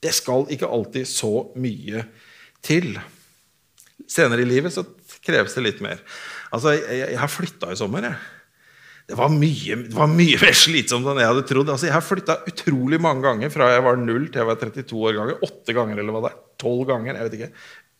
Det 0.00 0.14
skal 0.16 0.46
ikke 0.48 0.70
alltid 0.72 1.04
så 1.08 1.50
mye 1.60 2.06
til. 2.64 2.94
Senere 4.08 4.40
i 4.40 4.48
livet 4.48 4.72
så 4.72 4.86
kreves 5.20 5.52
det 5.58 5.66
litt 5.66 5.82
mer. 5.84 6.00
Altså, 6.48 6.72
Jeg, 6.80 7.18
har 7.20 7.28
flytta 7.28 7.68
i 7.74 7.76
sommer. 7.76 8.08
jeg. 8.08 8.16
Det 9.10 9.18
var, 9.18 9.28
mye, 9.28 9.76
det 9.84 9.92
var 9.98 10.08
mye 10.08 10.40
mer 10.46 10.56
slitsomt 10.56 11.12
enn 11.12 11.20
jeg 11.20 11.28
hadde 11.28 11.44
trodd. 11.44 11.68
Altså, 11.68 11.90
jeg 11.90 11.96
har 11.98 12.06
flytta 12.06 12.38
utrolig 12.48 13.02
mange 13.04 13.26
ganger 13.26 13.52
fra 13.52 13.68
jeg 13.74 13.84
var 13.84 14.00
0 14.00 14.30
til 14.30 14.40
jeg 14.40 14.48
var 14.48 14.58
32 14.64 14.96
år 14.96 15.20
ganger. 15.20 15.44
Åtte 15.44 15.76
ganger 15.76 16.00
eller 16.00 16.16
hva 16.16 16.24
det 16.24 16.32
er. 16.32 16.42
Tolv 16.64 16.88
ganger. 16.88 17.20
jeg 17.20 17.28
vet 17.28 17.38
ikke. 17.42 17.52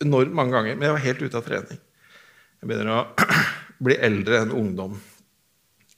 Enormt 0.08 0.36
mange 0.40 0.56
ganger. 0.56 0.80
Men 0.80 0.88
jeg 0.88 0.96
var 0.96 1.08
helt 1.10 1.24
ute 1.28 1.36
av 1.36 1.44
trening. 1.44 1.84
Jeg 2.60 2.68
begynner 2.68 2.92
å 2.92 3.30
bli 3.84 3.96
eldre 3.96 4.42
enn 4.44 4.54
ungdom. 4.56 4.98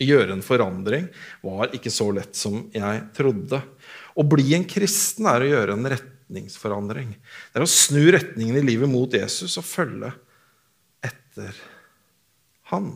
Gjøre 0.02 0.34
en 0.34 0.42
forandring 0.42 1.06
var 1.44 1.74
ikke 1.76 1.90
så 1.92 2.08
lett 2.14 2.38
som 2.38 2.64
jeg 2.74 3.02
trodde. 3.16 3.60
Å 4.18 4.22
bli 4.26 4.54
en 4.56 4.66
kristen 4.68 5.28
er 5.30 5.44
å 5.44 5.50
gjøre 5.50 5.76
en 5.76 5.90
retningsforandring. 5.92 7.14
Det 7.14 7.60
er 7.60 7.66
å 7.66 7.70
snu 7.70 8.02
retningen 8.14 8.58
i 8.58 8.66
livet 8.66 8.90
mot 8.90 9.14
Jesus 9.14 9.58
og 9.60 9.66
følge 9.66 10.12
etter 11.02 11.58
han. 12.72 12.94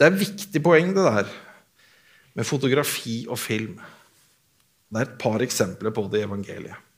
Det 0.00 0.06
er 0.06 0.14
et 0.14 0.22
viktig 0.22 0.62
poeng, 0.64 0.94
det 0.96 1.04
der 1.04 1.32
med 2.32 2.46
fotografi 2.48 3.26
og 3.28 3.36
film. 3.40 3.74
Det 4.88 4.96
er 4.96 5.10
et 5.10 5.18
par 5.20 5.42
eksempler 5.44 5.92
på 5.92 6.06
det 6.08 6.22
i 6.22 6.28
evangeliet. 6.28 6.89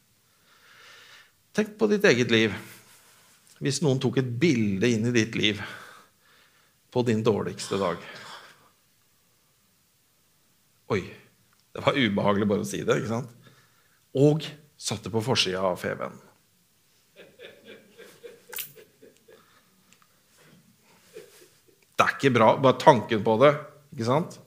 Tenk 1.53 1.75
på 1.79 1.87
ditt 1.91 2.05
eget 2.09 2.31
liv. 2.33 2.55
Hvis 3.63 3.83
noen 3.85 4.01
tok 4.01 4.19
et 4.23 4.31
bilde 4.41 4.89
inn 4.89 5.05
i 5.11 5.15
ditt 5.15 5.37
liv 5.37 5.61
på 6.93 7.03
din 7.05 7.21
dårligste 7.25 7.77
dag. 7.81 8.01
Oi, 10.93 11.03
det 11.73 11.85
var 11.85 11.97
ubehagelig 11.97 12.49
bare 12.49 12.65
å 12.65 12.69
si 12.69 12.83
det. 12.85 12.99
ikke 12.99 13.13
sant? 13.13 13.31
Og 14.17 14.45
satte 14.81 15.13
på 15.13 15.23
forsida 15.25 15.63
av 15.65 15.79
Fevennen. 15.81 16.21
Det 21.93 22.09
er 22.09 22.17
ikke 22.17 22.35
bra. 22.35 22.55
Bare 22.59 22.81
tanken 22.81 23.23
på 23.25 23.37
det. 23.45 23.53
ikke 23.93 24.09
sant? 24.09 24.41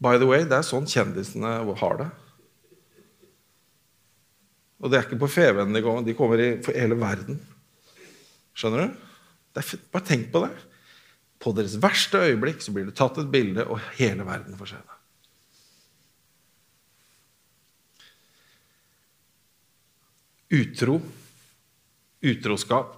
By 0.00 0.16
the 0.18 0.28
way, 0.28 0.48
det 0.48 0.58
er 0.58 0.66
sånn 0.66 0.88
kjendisene 0.90 1.60
har 1.80 2.00
det. 2.00 2.10
Og 4.82 4.90
det 4.90 4.98
er 4.98 5.06
ikke 5.06 5.22
på 5.22 5.30
Feven 5.30 5.74
de 5.74 5.82
kommer, 5.84 6.04
de 6.06 6.16
kommer 6.18 6.40
i 6.42 6.50
hele 6.74 6.96
verden. 6.98 7.38
Skjønner 8.54 8.86
du? 8.86 9.04
Bare 9.94 10.06
tenk 10.06 10.30
på 10.32 10.42
det. 10.44 10.52
På 11.42 11.52
deres 11.54 11.76
verste 11.82 12.22
øyeblikk 12.24 12.62
så 12.64 12.72
blir 12.74 12.88
det 12.88 12.96
tatt 12.98 13.18
et 13.20 13.30
bilde, 13.30 13.66
og 13.68 13.82
hele 13.98 14.26
verden 14.26 14.56
får 14.58 14.72
se 14.72 14.80
det. 14.80 14.90
Utro, 20.54 20.98
utroskap, 22.24 22.92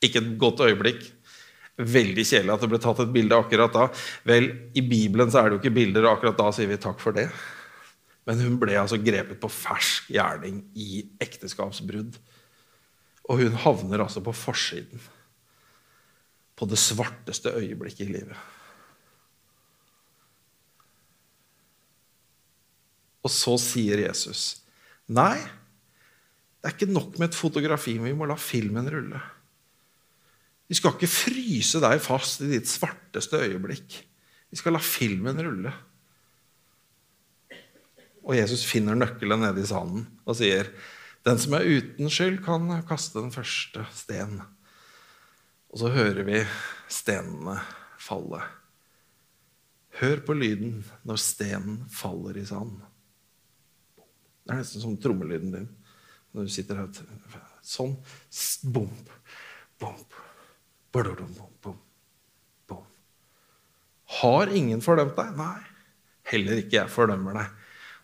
ikke 0.00 0.22
et 0.22 0.36
godt 0.40 0.62
øyeblikk. 0.64 1.02
Veldig 1.80 2.24
kjedelig 2.24 2.52
at 2.54 2.62
det 2.64 2.70
ble 2.72 2.80
tatt 2.82 3.02
et 3.04 3.12
bilde 3.12 3.36
akkurat 3.36 3.72
da. 3.72 3.86
Vel, 4.28 4.50
I 4.76 4.82
Bibelen 4.84 5.32
så 5.32 5.40
er 5.40 5.48
det 5.48 5.56
jo 5.56 5.62
ikke 5.62 5.76
bilder, 5.76 6.06
og 6.06 6.18
akkurat 6.18 6.38
da 6.40 6.50
sier 6.56 6.68
vi 6.70 6.80
takk 6.80 7.00
for 7.02 7.16
det. 7.16 7.28
Men 8.28 8.42
hun 8.44 8.58
ble 8.60 8.76
altså 8.78 8.98
grepet 9.00 9.40
på 9.40 9.48
fersk 9.52 10.10
gjerning 10.12 10.60
i 10.78 11.04
ekteskapsbrudd. 11.22 12.18
Og 13.30 13.42
hun 13.42 13.58
havner 13.64 14.04
altså 14.04 14.22
på 14.24 14.34
forsiden. 14.36 15.02
På 16.58 16.68
det 16.68 16.78
svarteste 16.80 17.54
øyeblikket 17.56 18.08
i 18.08 18.14
livet. 18.18 18.48
Og 23.20 23.32
så 23.32 23.56
sier 23.60 24.00
Jesus, 24.00 24.62
'Nei, 25.08 25.36
det 26.60 26.68
er 26.68 26.74
ikke 26.76 26.92
nok 26.92 27.18
med 27.18 27.28
et 27.28 27.36
fotografi, 27.36 27.98
men 27.98 28.12
vi 28.12 28.16
må 28.16 28.28
la 28.28 28.36
filmen 28.36 28.88
rulle.' 28.88 29.20
Vi 30.70 30.76
skal 30.78 30.94
ikke 30.94 31.10
fryse 31.10 31.80
deg 31.82 31.98
fast 31.98 32.44
i 32.46 32.48
ditt 32.52 32.68
svarteste 32.70 33.40
øyeblikk. 33.42 33.96
Vi 34.50 34.56
skal 34.56 34.76
la 34.76 34.78
filmen 34.78 35.40
rulle. 35.42 35.72
Og 38.30 38.36
Jesus 38.38 38.62
finner 38.62 38.94
nøkkelen 38.94 39.42
nede 39.42 39.64
i 39.64 39.66
sanden 39.66 40.06
og 40.22 40.36
sier, 40.38 40.70
'Den 41.26 41.38
som 41.38 41.52
er 41.52 41.66
uten 41.66 42.08
skyld, 42.08 42.44
kan 42.44 42.70
kaste 42.86 43.18
den 43.18 43.32
første 43.32 43.86
sten.' 43.92 44.42
Og 45.70 45.78
så 45.78 45.90
hører 45.90 46.22
vi 46.24 46.46
stenene 46.88 47.60
falle. 47.98 48.40
Hør 50.00 50.22
på 50.26 50.34
lyden 50.34 50.84
når 51.04 51.16
stenen 51.16 51.84
faller 51.90 52.38
i 52.38 52.46
sanden. 52.46 52.82
Det 54.46 54.54
er 54.54 54.62
nesten 54.62 54.82
som 54.82 54.96
trommelyden 54.96 55.52
din 55.52 55.68
når 56.32 56.46
du 56.46 56.48
sitter 56.48 56.76
her. 56.76 56.88
Sånn. 57.62 57.96
Bomp, 58.64 59.10
bomp. 59.78 60.14
Har 64.20 64.50
ingen 64.52 64.82
fordømt 64.82 65.16
deg? 65.16 65.36
Nei. 65.38 65.60
Heller 66.30 66.60
ikke 66.62 66.80
jeg 66.80 66.92
fordømmer 66.92 67.38
deg. 67.38 67.59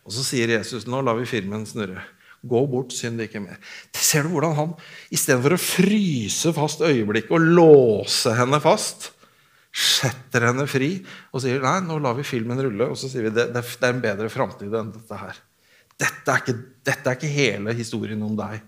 Og 0.07 0.15
så 0.15 0.23
sier 0.23 0.55
Jesus 0.55 0.87
nå 0.87 1.01
lar 1.03 1.17
vi 1.19 1.27
filmen 1.27 1.65
snurre. 1.67 2.05
Gå 2.47 2.61
bort, 2.69 2.93
synd 2.95 3.19
ikke 3.23 3.41
mer. 3.43 3.59
Ser 3.97 4.23
du 4.23 4.31
hvordan 4.31 4.55
han 4.55 4.73
istedenfor 5.13 5.57
å 5.57 5.61
fryse 5.61 6.53
fast 6.55 6.83
øyeblikket 6.85 7.33
og 7.35 7.47
låse 7.57 8.31
henne 8.37 8.59
fast, 8.63 9.09
setter 9.77 10.47
henne 10.47 10.63
fri 10.69 10.93
og 11.33 11.43
sier 11.43 11.59
nei, 11.61 11.79
nå 11.85 11.99
lar 12.01 12.15
vi 12.17 12.25
filmen 12.25 12.61
rulle. 12.63 12.87
Og 12.93 12.99
så 12.99 13.11
sier 13.11 13.27
vi 13.27 13.33
det, 13.35 13.49
det 13.51 13.61
er 13.61 13.89
en 13.91 14.03
bedre 14.03 14.31
framtid 14.31 14.73
enn 14.79 14.93
dette 14.95 15.19
her. 15.19 15.41
Dette 15.97 16.31
er, 16.31 16.43
ikke, 16.43 16.55
dette 16.85 17.09
er 17.09 17.17
ikke 17.17 17.33
hele 17.33 17.73
historien 17.75 18.21
om 18.23 18.37
deg. 18.37 18.61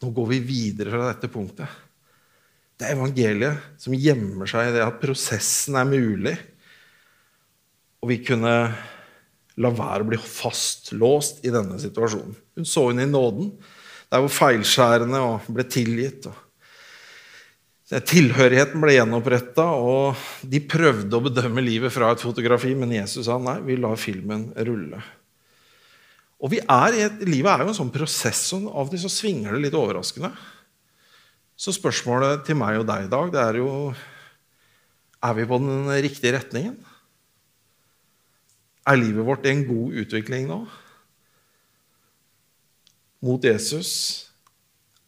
Nå 0.00 0.12
går 0.16 0.28
vi 0.34 0.42
videre 0.44 0.92
fra 0.92 1.08
dette 1.08 1.32
punktet. 1.32 1.80
Det 2.80 2.88
er 2.88 2.96
evangeliet 2.96 3.80
som 3.80 3.96
gjemmer 3.96 4.48
seg 4.48 4.70
i 4.70 4.76
det 4.76 4.84
at 4.84 5.00
prosessen 5.02 5.76
er 5.76 5.88
mulig. 5.88 6.36
Og 8.00 8.12
vi 8.12 8.20
kunne 8.24 8.54
la 9.60 9.72
være 9.74 10.04
å 10.04 10.08
bli 10.08 10.18
fastlåst 10.20 11.44
i 11.44 11.52
denne 11.52 11.76
situasjonen. 11.80 12.36
Hun 12.56 12.68
så 12.68 12.86
henne 12.88 13.06
i 13.06 13.10
nåden, 13.10 13.52
der 14.10 14.22
hvor 14.24 14.32
feilskjærende 14.32 15.20
og 15.22 15.50
ble 15.52 15.66
tilgitt. 15.70 16.26
og 16.30 18.00
Tilhørigheten 18.06 18.82
ble 18.82 18.96
gjenoppretta, 18.96 19.66
og 19.74 20.18
de 20.46 20.62
prøvde 20.62 21.16
å 21.16 21.24
bedømme 21.24 21.64
livet 21.64 21.92
fra 21.94 22.12
et 22.14 22.22
fotografi, 22.22 22.72
men 22.78 22.94
Jesus 22.94 23.26
sa 23.26 23.38
nei, 23.42 23.58
vi 23.66 23.78
lar 23.80 23.98
filmen 24.00 24.48
rulle. 24.66 25.00
Og 26.40 26.54
er 26.56 26.96
et, 26.96 27.18
Livet 27.28 27.52
er 27.52 27.64
jo 27.64 27.72
en 27.72 27.76
sånn 27.82 27.92
prosess, 27.92 28.46
og 28.56 28.70
av 28.70 28.86
og 28.86 28.94
til 28.94 29.02
så 29.02 29.12
svinger 29.12 29.52
det 29.52 29.66
litt 29.66 29.76
overraskende. 29.76 30.30
Så 31.60 31.74
spørsmålet 31.76 32.46
til 32.46 32.56
meg 32.56 32.78
og 32.80 32.86
deg 32.88 33.04
i 33.04 33.12
dag 33.12 33.34
det 33.34 33.40
er 33.42 33.58
jo 33.60 33.72
Er 35.20 35.34
vi 35.36 35.44
på 35.44 35.58
den 35.60 35.90
riktige 36.00 36.32
retningen? 36.38 36.78
Er 38.90 38.98
livet 38.98 39.26
vårt 39.26 39.46
i 39.46 39.52
en 39.52 39.62
god 39.68 39.98
utvikling 40.02 40.48
nå? 40.50 40.64
Mot 43.22 43.44
Jesus? 43.44 43.92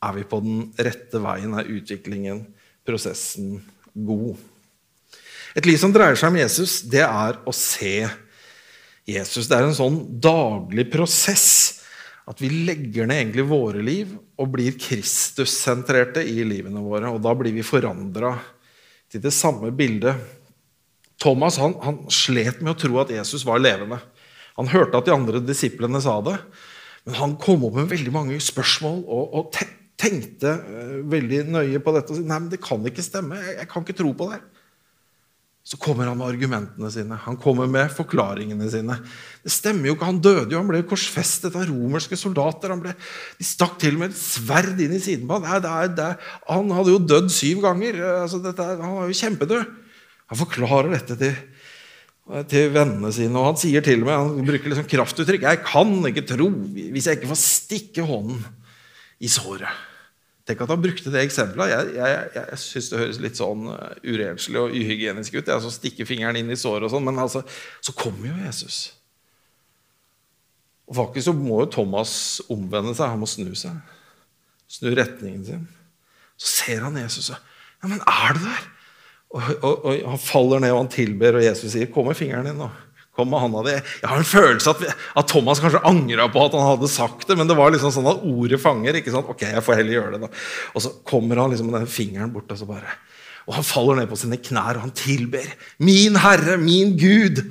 Er 0.03 0.15
vi 0.15 0.27
på 0.29 0.39
den 0.45 0.65
rette 0.79 1.19
veien? 1.23 1.55
Er 1.59 1.71
utviklingen, 1.73 2.45
prosessen, 2.87 3.57
god? 3.95 4.39
Et 5.59 5.67
liv 5.67 5.79
som 5.81 5.93
dreier 5.93 6.17
seg 6.19 6.31
om 6.31 6.39
Jesus, 6.41 6.81
det 6.89 7.03
er 7.05 7.41
å 7.45 7.55
se 7.57 8.07
Jesus. 9.09 9.49
Det 9.49 9.57
er 9.57 9.67
en 9.67 9.77
sånn 9.77 9.99
daglig 10.23 10.87
prosess 10.93 11.49
at 12.29 12.39
vi 12.39 12.53
legger 12.69 13.09
ned 13.11 13.25
egentlig 13.25 13.49
våre 13.51 13.83
liv 13.83 14.13
og 14.39 14.53
blir 14.55 14.77
Kristus-sentrerte 14.79 16.23
i 16.23 16.45
livene 16.47 16.85
våre. 16.85 17.11
Og 17.11 17.19
da 17.25 17.35
blir 17.37 17.55
vi 17.57 17.67
forandra 17.67 18.37
til 19.11 19.25
det 19.25 19.35
samme 19.35 19.73
bildet. 19.75 20.17
Thomas 21.23 21.59
han, 21.63 21.77
han, 21.85 22.01
slet 22.11 22.63
med 22.63 22.75
å 22.75 22.79
tro 22.79 22.99
at 23.03 23.13
Jesus 23.15 23.45
var 23.47 23.63
levende. 23.63 24.01
Han 24.59 24.71
hørte 24.73 24.99
at 24.99 25.07
de 25.07 25.15
andre 25.15 25.43
disiplene 25.45 26.01
sa 26.03 26.19
det, 26.25 26.35
men 27.07 27.19
han 27.19 27.37
kom 27.41 27.63
opp 27.67 27.79
med 27.79 27.91
veldig 27.91 28.13
mange 28.15 28.39
spørsmål 28.43 29.05
og, 29.07 29.37
og 29.39 29.61
tenkte 30.03 30.57
uh, 30.59 30.97
veldig 31.11 31.45
nøye 31.55 31.83
på 31.83 31.95
dette. 31.95 32.13
og 32.13 32.19
sa, 32.19 32.27
Nei, 32.27 32.41
men 32.41 32.51
det 32.53 32.63
kan 32.63 32.83
ikke 32.91 33.05
stemme. 33.07 33.39
Jeg, 33.39 33.61
jeg 33.63 33.71
kan 33.71 33.87
ikke 33.87 33.99
tro 34.03 34.11
på 34.19 34.29
det. 34.33 34.43
Så 35.63 35.79
kommer 35.79 36.09
han 36.11 36.19
med 36.19 36.27
argumentene 36.27 36.89
sine, 36.91 37.15
han 37.23 37.37
kommer 37.39 37.69
med 37.71 37.93
forklaringene 37.95 38.67
sine. 38.71 38.97
Det 39.45 39.53
stemmer 39.55 39.87
jo 39.87 39.95
ikke, 39.95 40.09
Han 40.09 40.19
døde 40.19 40.51
jo, 40.51 40.59
han 40.59 40.67
ble 40.67 40.81
korsfestet 40.91 41.55
av 41.55 41.69
romerske 41.69 42.19
soldater. 42.19 42.75
Ble, 42.83 42.97
de 43.39 43.47
stakk 43.47 43.77
til 43.79 43.95
med 44.01 44.11
et 44.11 44.19
sverd 44.19 44.81
inn 44.83 44.97
i 44.97 44.99
siden 45.03 45.29
på 45.31 45.39
ham. 45.39 46.03
Han 46.49 46.75
hadde 46.75 46.97
jo 46.97 47.05
dødd 47.07 47.31
syv 47.31 47.63
ganger. 47.63 48.01
Altså, 48.25 48.43
dette, 48.43 48.67
han 48.83 48.99
var 48.99 49.07
jo 49.07 49.21
kjempedød. 49.23 49.71
Han 50.33 50.41
forklarer 50.41 50.95
dette 50.95 51.19
til, 51.21 51.37
til 52.49 52.71
vennene 52.73 53.13
sine, 53.13 53.37
og 53.37 53.51
han 53.51 53.61
sier 53.61 53.85
til 53.85 54.01
og 54.01 54.09
med, 54.09 54.17
han 54.17 54.49
bruker 54.49 54.73
liksom 54.73 54.89
kraftuttrykk. 54.89 55.45
'Jeg 55.45 55.65
kan 55.67 55.95
ikke 56.09 56.25
tro 56.25 56.49
hvis 56.49 57.07
jeg 57.07 57.21
ikke 57.21 57.33
får 57.35 57.43
stikke 57.43 58.07
hånden 58.09 58.41
i 59.21 59.29
såret'. 59.29 59.89
Tenk 60.43 60.65
at 60.65 60.73
han 60.73 60.81
brukte 60.83 61.13
det 61.15 61.21
eksempelet. 61.23 61.71
Jeg, 61.71 61.93
jeg, 62.01 62.31
jeg 62.35 62.59
syns 62.59 62.89
det 62.91 62.99
høres 62.99 63.21
litt 63.23 63.39
sånn 63.39 63.69
uh, 63.71 63.93
urenslig 64.03 64.59
og 64.59 64.75
uhygienisk 64.75 65.37
ut. 65.39 65.53
å 65.55 65.71
Stikke 65.71 66.07
fingeren 66.09 66.41
inn 66.41 66.51
i 66.51 66.59
såret 66.59 66.89
og 66.89 66.91
sånn. 66.91 67.07
Men 67.07 67.21
altså, 67.23 67.45
så 67.79 67.95
kommer 67.95 68.33
jo 68.33 68.41
Jesus. 68.43 68.81
Og 70.91 70.99
faktisk 70.99 71.29
så 71.29 71.37
må 71.37 71.61
jo 71.63 71.71
Thomas 71.71 72.15
omvende 72.51 72.97
seg. 72.97 73.13
Han 73.15 73.23
må 73.23 73.31
snu 73.31 73.53
seg. 73.55 73.79
Snu 74.67 74.91
retningen 74.99 75.47
sin. 75.47 75.63
Så 76.35 76.51
ser 76.57 76.87
han 76.89 76.99
Jesus 76.99 77.31
og 77.31 77.39
Ja, 77.83 77.89
men 77.91 78.03
er 78.07 78.37
du 78.37 78.45
der? 78.45 78.67
Og, 79.33 79.43
og, 79.65 79.85
og, 79.89 80.01
Han 80.13 80.21
faller 80.21 80.63
ned 80.63 80.75
og 80.75 80.83
han 80.85 80.93
tilber, 80.93 81.39
og 81.39 81.45
Jesus 81.45 81.73
sier, 81.73 81.89
'Kom 81.93 82.11
med 82.11 82.19
fingeren 82.19 82.49
din', 82.49 82.59
nå. 82.61 82.71
Kom 83.13 83.29
med 83.29 83.43
handa 83.43 83.61
di. 83.67 83.73
Jeg 83.77 84.09
har 84.09 84.17
en 84.17 84.25
følelse 84.25 84.73
at, 84.73 84.95
at 85.21 85.29
Thomas 85.29 85.61
kanskje 85.61 85.83
angra 85.85 86.31
på 86.33 86.47
at 86.47 86.55
han 86.57 86.65
hadde 86.65 86.89
sagt 86.89 87.27
det, 87.29 87.37
men 87.37 87.49
det 87.49 87.59
var 87.59 87.69
liksom 87.75 87.93
sånn 87.93 88.09
at 88.09 88.23
ordet 88.25 88.61
fanger. 88.61 88.97
ikke 88.97 89.13
sant? 89.13 89.29
Ok, 89.29 89.45
jeg 89.53 89.65
får 89.65 89.77
heller 89.83 89.99
gjøre 89.99 90.13
det 90.15 90.21
da. 90.23 90.31
Og 90.73 90.85
så 90.85 90.95
kommer 91.05 91.43
han 91.43 91.53
liksom 91.53 91.69
med 91.69 91.77
den 91.77 91.91
fingeren 91.93 92.33
bort, 92.33 92.49
og 92.49 92.57
så 92.57 92.69
bare 92.69 92.97
Og 93.45 93.57
han 93.59 93.67
faller 93.67 93.99
ned 93.99 94.09
på 94.09 94.17
sine 94.17 94.39
knær, 94.41 94.79
og 94.79 94.87
han 94.87 94.97
tilber. 94.97 95.45
Min 95.83 96.17
Herre, 96.17 96.57
min 96.57 96.97
Gud! 96.97 97.43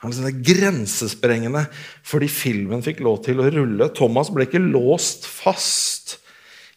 Han 0.00 0.12
er 0.24 0.36
grensesprengende 0.44 1.66
fordi 2.08 2.28
filmen 2.32 2.84
fikk 2.84 3.02
lov 3.04 3.20
til 3.24 3.40
å 3.40 3.48
rulle. 3.52 3.88
Thomas 3.96 4.32
ble 4.32 4.48
ikke 4.48 4.60
låst 4.60 5.28
fast 5.28 6.18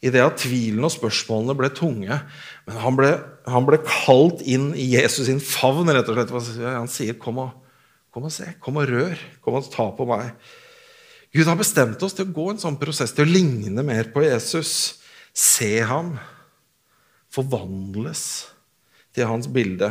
i 0.03 0.11
det 0.11 0.21
at 0.21 0.41
tvilen 0.43 0.83
og 0.83 0.91
spørsmålene 0.91 1.55
ble 1.55 1.69
tunge. 1.73 2.19
Men 2.67 2.79
han 2.83 2.97
ble, 2.99 3.11
han 3.47 3.67
ble 3.67 3.79
kalt 3.87 4.43
inn 4.43 4.73
i 4.75 4.89
Jesus 4.97 5.29
sin 5.29 5.39
favn. 5.39 5.87
rett 5.87 6.09
og 6.11 6.19
slett. 6.19 6.63
Han 6.63 6.91
sier, 6.91 7.15
'Kom 7.15 7.39
og 7.39 7.53
Kom 8.13 8.27
og 8.29 8.33
se. 8.33 8.45
Kom 8.61 8.77
og 8.77 8.89
rør. 8.89 9.17
Kom 9.41 9.57
og 9.57 9.69
ta 9.73 9.87
på 9.97 10.05
meg. 10.05 10.35
Gud 11.33 11.49
har 11.49 11.57
bestemt 11.57 12.01
oss 12.05 12.13
til 12.13 12.27
å 12.27 12.33
gå 12.35 12.51
en 12.51 12.61
sånn 12.61 12.77
prosess, 12.77 13.13
til 13.15 13.25
å 13.25 13.33
ligne 13.33 13.81
mer 13.85 14.11
på 14.13 14.21
Jesus. 14.21 15.01
Se 15.33 15.79
ham. 15.81 16.13
Forvandles 17.33 18.23
til 19.13 19.25
hans 19.25 19.49
bilde. 19.49 19.89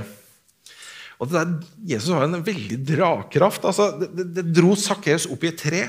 Og 1.18 1.30
der, 1.30 1.50
Jesus 1.86 2.14
har 2.14 2.28
en 2.28 2.44
veldig 2.46 2.78
dragkraft. 2.86 3.66
Altså, 3.66 3.90
det, 3.98 4.12
det, 4.14 4.28
det 4.38 4.46
dro 4.54 4.76
Sakkeus 4.78 5.26
opp 5.30 5.42
i 5.42 5.50
et 5.50 5.58
tre. 5.58 5.82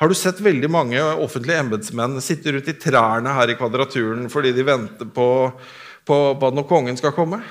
Har 0.00 0.08
du 0.08 0.16
sett 0.16 0.38
veldig 0.40 0.68
mange 0.72 1.00
offentlige 1.20 1.60
embetsmenn 1.60 2.22
sitte 2.24 2.54
ute 2.56 2.72
i 2.72 2.78
trærne 2.80 3.34
her 3.36 3.50
i 3.52 3.56
Kvadraturen 3.58 4.30
fordi 4.32 4.54
de 4.56 4.64
venter 4.64 5.08
på, 5.12 5.26
på, 6.08 6.20
på 6.40 6.48
når 6.56 6.70
kongen 6.70 6.96
skal 6.96 7.12
komme? 7.12 7.42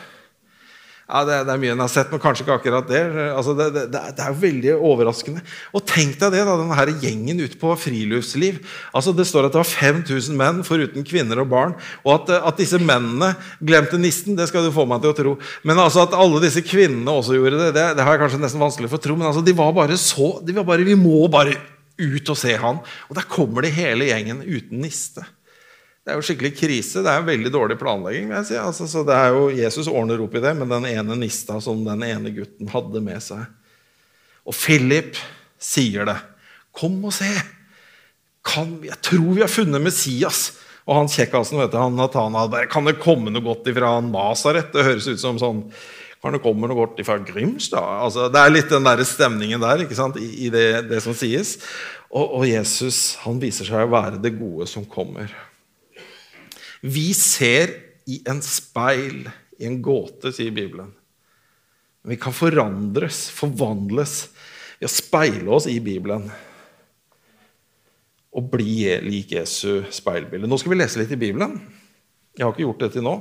Ja, 1.09 1.23
det, 1.25 1.37
det, 1.45 1.53
er 1.53 1.61
mye 1.61 1.73
en 1.73 1.81
har 1.81 1.89
sett, 1.89 2.09
men 2.13 2.21
kanskje 2.21 2.43
ikke 2.43 2.55
akkurat 2.59 2.89
det. 2.89 2.99
Altså, 3.33 3.53
det, 3.57 3.69
det, 3.73 3.85
det, 3.93 4.25
er 4.25 4.41
veldig 4.41 4.75
overraskende. 4.75 5.41
Og 5.77 5.81
tenk 5.89 6.19
deg 6.21 6.35
det, 6.35 6.43
da, 6.45 6.57
denne 6.57 6.97
gjengen 7.01 7.41
ute 7.41 7.57
på 7.61 7.73
friluftsliv. 7.81 8.59
Altså, 8.97 9.13
Det 9.17 9.25
står 9.29 9.47
at 9.47 9.55
det 9.55 9.61
var 9.61 9.69
5000 9.69 10.37
menn 10.37 10.65
foruten 10.65 11.05
kvinner 11.05 11.41
og 11.41 11.49
barn. 11.53 11.73
Og 12.03 12.13
at, 12.13 12.35
at, 12.37 12.61
disse 12.61 12.77
mennene 12.81 13.31
glemte 13.57 13.97
nissen, 14.01 14.37
det 14.37 14.49
skal 14.49 14.65
du 14.65 14.73
få 14.73 14.85
meg 14.89 15.01
til 15.05 15.13
å 15.13 15.17
tro. 15.17 15.39
Men 15.65 15.81
altså 15.81 16.05
at 16.05 16.17
alle 16.17 16.41
disse 16.45 16.65
kvinnene 16.65 17.17
også 17.17 17.37
gjorde 17.37 17.73
det, 17.73 17.89
det 17.97 18.05
har 18.05 18.17
jeg 18.17 18.25
kanskje 18.25 18.45
nesten 18.45 18.65
vanskelig 18.65 18.93
for 18.93 19.01
å 19.01 19.05
tro. 19.05 19.17
Men 19.17 19.31
altså, 19.31 19.45
de 19.45 19.57
var 19.57 19.73
bare 19.77 19.97
så 20.01 20.37
de 20.45 20.57
var 20.57 20.65
bare, 20.69 20.85
Vi 20.85 20.97
må 20.97 21.25
bare 21.29 21.57
ut 21.99 22.31
og 22.31 22.39
se 22.39 22.55
han. 22.59 22.79
Og 23.09 23.17
der 23.17 23.27
kommer 23.29 23.65
de 23.65 23.73
hele 23.75 24.07
gjengen 24.09 24.41
uten 24.45 24.81
niste. 24.83 25.25
Det 26.09 26.13
er 26.13 26.17
jo 26.17 26.25
skikkelig 26.25 26.53
krise. 26.57 27.03
Det 27.05 27.11
er 27.11 27.19
jo 27.21 27.27
veldig 27.27 27.51
dårlig 27.53 27.77
planlegging. 27.77 28.29
vil 28.31 28.39
jeg 28.39 28.49
si. 28.49 28.57
Altså, 28.57 28.87
så 28.89 29.03
det 29.05 29.13
er 29.13 29.35
jo, 29.35 29.49
Jesus 29.53 29.91
ordner 29.91 30.23
opp 30.23 30.35
i 30.35 30.43
det 30.43 30.55
med 30.57 30.71
den 30.71 30.87
ene 30.89 31.17
nista 31.19 31.59
som 31.61 31.83
den 31.85 32.05
ene 32.07 32.31
gutten 32.33 32.71
hadde 32.71 33.03
med 33.05 33.21
seg. 33.21 33.43
Og 34.49 34.55
Philip 34.57 35.19
sier 35.59 36.07
det. 36.09 36.17
'Kom 36.73 37.03
og 37.05 37.13
se! 37.13 37.29
Kan, 38.45 38.79
jeg 38.85 38.97
tror 39.03 39.33
vi 39.35 39.43
har 39.43 39.51
funnet 39.51 39.83
Messias.' 39.83 40.57
Og 40.89 40.95
han 40.95 41.11
kjekkasen, 41.11 41.59
vet 41.59 41.75
han 41.77 41.97
Nathanael 41.97 42.49
bare 42.49 42.65
'Kan 42.65 42.85
det 42.85 43.01
komme 43.03 43.29
noe 43.29 43.45
godt 43.45 43.67
ifra 43.69 43.99
Nasaret?' 44.01 44.71
Det 44.73 44.85
høres 44.85 45.07
ut 45.07 45.19
som 45.19 45.37
sånn 45.37 45.63
Kan 46.19 46.35
det 46.35 46.41
kommer 46.43 46.67
noe 46.67 46.81
godt 46.81 46.99
fra 47.07 47.15
Grimstad? 47.23 47.85
Altså, 48.03 48.27
det 48.31 48.41
er 48.41 48.51
litt 48.51 48.71
den 48.71 48.83
der 48.83 49.01
stemningen 49.07 49.61
der 49.63 49.85
ikke 49.85 49.95
sant, 49.95 50.19
i, 50.19 50.47
i 50.47 50.49
det, 50.51 50.65
det, 50.89 50.99
som 51.05 51.15
sies. 51.15 51.55
Og, 52.09 52.41
og 52.41 52.43
Jesus 52.49 53.15
han 53.23 53.39
viser 53.39 53.69
seg 53.69 53.85
å 53.85 53.93
være 53.93 54.19
det 54.19 54.33
gode 54.35 54.67
som 54.67 54.87
kommer. 54.89 55.31
Vi 56.83 57.11
ser 57.15 57.71
i 58.09 58.19
en 58.27 58.41
speil, 58.43 59.29
i 59.59 59.67
en 59.69 59.79
gåte, 59.83 60.33
sier 60.35 60.51
Bibelen. 60.55 60.91
Men 62.03 62.15
vi 62.15 62.19
kan 62.19 62.35
forandres, 62.35 63.27
forvandles, 63.35 64.19
ved 64.79 64.87
å 64.87 64.91
speile 64.91 65.55
oss 65.55 65.67
i 65.71 65.79
Bibelen 65.83 66.29
og 68.29 68.51
bli 68.51 68.85
lik 69.03 69.33
Jesu 69.35 69.85
speilbilde. 69.91 70.47
Nå 70.47 70.59
skal 70.59 70.73
vi 70.73 70.79
lese 70.79 71.01
litt 71.01 71.11
i 71.15 71.19
Bibelen. 71.19 71.57
Jeg 72.39 72.45
har 72.47 72.53
ikke 72.55 72.63
gjort 72.63 72.83
det 72.85 72.87
til 72.93 73.03
nå. 73.03 73.13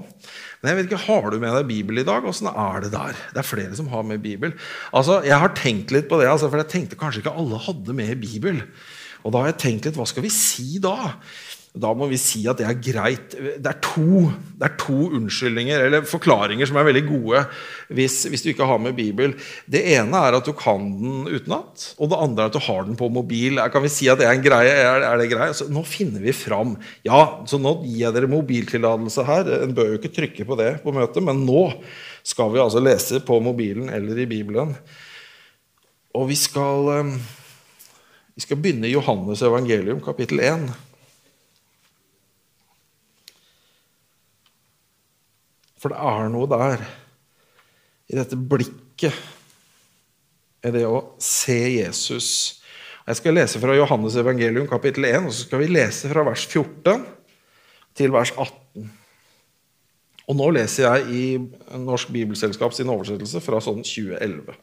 Men 0.62 0.70
jeg 0.70 0.78
vet 0.78 0.86
ikke, 0.92 1.00
Har 1.08 1.24
du 1.34 1.40
med 1.42 1.50
deg 1.56 1.66
Bibel 1.66 1.98
i 1.98 2.06
dag? 2.06 2.22
Åssen 2.30 2.46
er 2.52 2.84
det 2.84 2.92
der? 2.92 3.18
Det 3.34 3.42
er 3.42 3.48
flere 3.48 3.74
som 3.74 3.88
har 3.90 4.04
med 4.06 4.22
Bibel. 4.22 4.54
Altså, 4.94 5.24
Jeg 5.26 5.42
har 5.42 5.56
tenkt 5.58 5.90
litt 5.90 6.06
på 6.08 6.20
det, 6.20 6.28
altså, 6.30 6.46
for 6.46 6.62
jeg 6.62 6.70
tenkte 6.70 6.98
kanskje 7.00 7.24
ikke 7.24 7.34
alle 7.34 7.58
hadde 7.66 7.96
med 7.98 8.14
Bibel. 8.22 8.62
Og 9.26 9.34
da 9.34 9.42
har 9.42 9.50
jeg 9.50 9.58
tenkt 9.58 9.88
litt, 9.88 9.98
hva 9.98 10.06
skal 10.06 10.22
vi 10.22 10.30
si 10.30 10.78
da? 10.78 10.94
Da 11.78 11.92
må 11.94 12.08
vi 12.10 12.18
si 12.20 12.42
at 12.50 12.58
det 12.58 12.66
er 12.66 12.80
greit. 12.82 13.34
Det 13.34 13.70
er 13.70 13.78
to, 13.84 14.24
det 14.58 14.66
er 14.66 14.74
to 14.80 14.96
unnskyldninger 15.18 15.84
eller 15.86 16.06
forklaringer 16.08 16.68
som 16.68 16.78
er 16.80 16.88
veldig 16.88 17.04
gode 17.06 17.42
hvis, 17.94 18.16
hvis, 18.28 18.42
du 18.44 18.50
ikke 18.52 18.66
har 18.68 18.80
med 18.82 18.96
Bibel. 18.98 19.36
Det 19.70 19.84
ene 19.94 20.22
er 20.26 20.38
at 20.38 20.48
du 20.48 20.52
kan 20.58 20.84
den 20.98 21.28
utenat, 21.30 21.92
og 21.96 22.10
det 22.10 22.20
andre 22.24 22.44
er 22.44 22.50
at 22.50 22.58
du 22.58 22.62
har 22.66 22.84
den 22.88 22.98
på 22.98 23.10
mobil. 23.12 23.60
Kan 23.72 23.84
vi 23.86 23.92
si 23.92 24.10
at 24.10 24.20
det 24.20 24.26
er 24.28 24.34
en 24.36 24.44
greie? 24.44 24.74
Er, 24.74 25.06
er 25.12 25.22
det 25.22 25.30
grei? 25.32 25.48
Så 25.56 25.68
nå 25.70 25.84
finner 25.88 26.24
vi 26.24 26.34
fram. 26.36 26.76
Ja, 27.06 27.22
så 27.48 27.60
nå 27.62 27.78
gir 27.84 28.08
jeg 28.08 28.16
dere 28.16 28.32
mobiltillatelse 28.32 29.26
her. 29.28 29.52
En 29.62 29.76
bør 29.76 29.92
jo 29.92 30.00
ikke 30.02 30.14
trykke 30.18 30.48
på 30.48 30.58
det 30.58 30.72
på 30.82 30.94
møtet, 30.96 31.22
men 31.24 31.46
nå 31.46 31.68
skal 32.26 32.50
vi 32.52 32.62
altså 32.62 32.82
lese 32.82 33.22
på 33.24 33.38
mobilen 33.44 33.92
eller 33.94 34.18
i 34.18 34.28
Bibelen. 34.28 34.74
Og 36.18 36.28
vi 36.30 36.36
skal, 36.40 36.90
eh, 36.96 37.14
vi 38.34 38.42
skal 38.42 38.58
begynne 38.58 38.88
i 38.88 38.96
Johannes 38.96 39.42
evangelium, 39.46 40.00
kapittel 40.04 40.40
1. 40.40 40.87
For 45.78 45.94
det 45.94 45.98
er 46.10 46.30
noe 46.32 46.48
der, 46.50 46.84
i 48.08 48.16
dette 48.18 48.38
blikket, 48.38 49.14
i 50.66 50.72
det 50.74 50.84
å 50.88 51.02
se 51.22 51.58
Jesus. 51.76 52.30
Jeg 53.06 53.20
skal 53.20 53.36
lese 53.38 53.60
fra 53.62 53.76
Johannes 53.76 54.16
evangelium 54.20 54.66
kapittel 54.68 55.06
1, 55.08 55.28
og 55.28 55.34
så 55.34 55.46
skal 55.46 55.62
vi 55.62 55.70
lese 55.70 56.10
fra 56.10 56.24
vers 56.26 56.44
14 56.44 57.04
til 57.98 58.14
vers 58.14 58.32
18. 58.34 58.88
Og 60.28 60.36
nå 60.36 60.48
leser 60.58 60.84
jeg 60.84 61.06
i 61.14 61.78
Norsk 61.80 62.10
Bibelselskap 62.12 62.74
sin 62.76 62.90
oversettelse 62.92 63.40
fra 63.40 63.62
sånn 63.64 63.80
2011. 63.80 64.58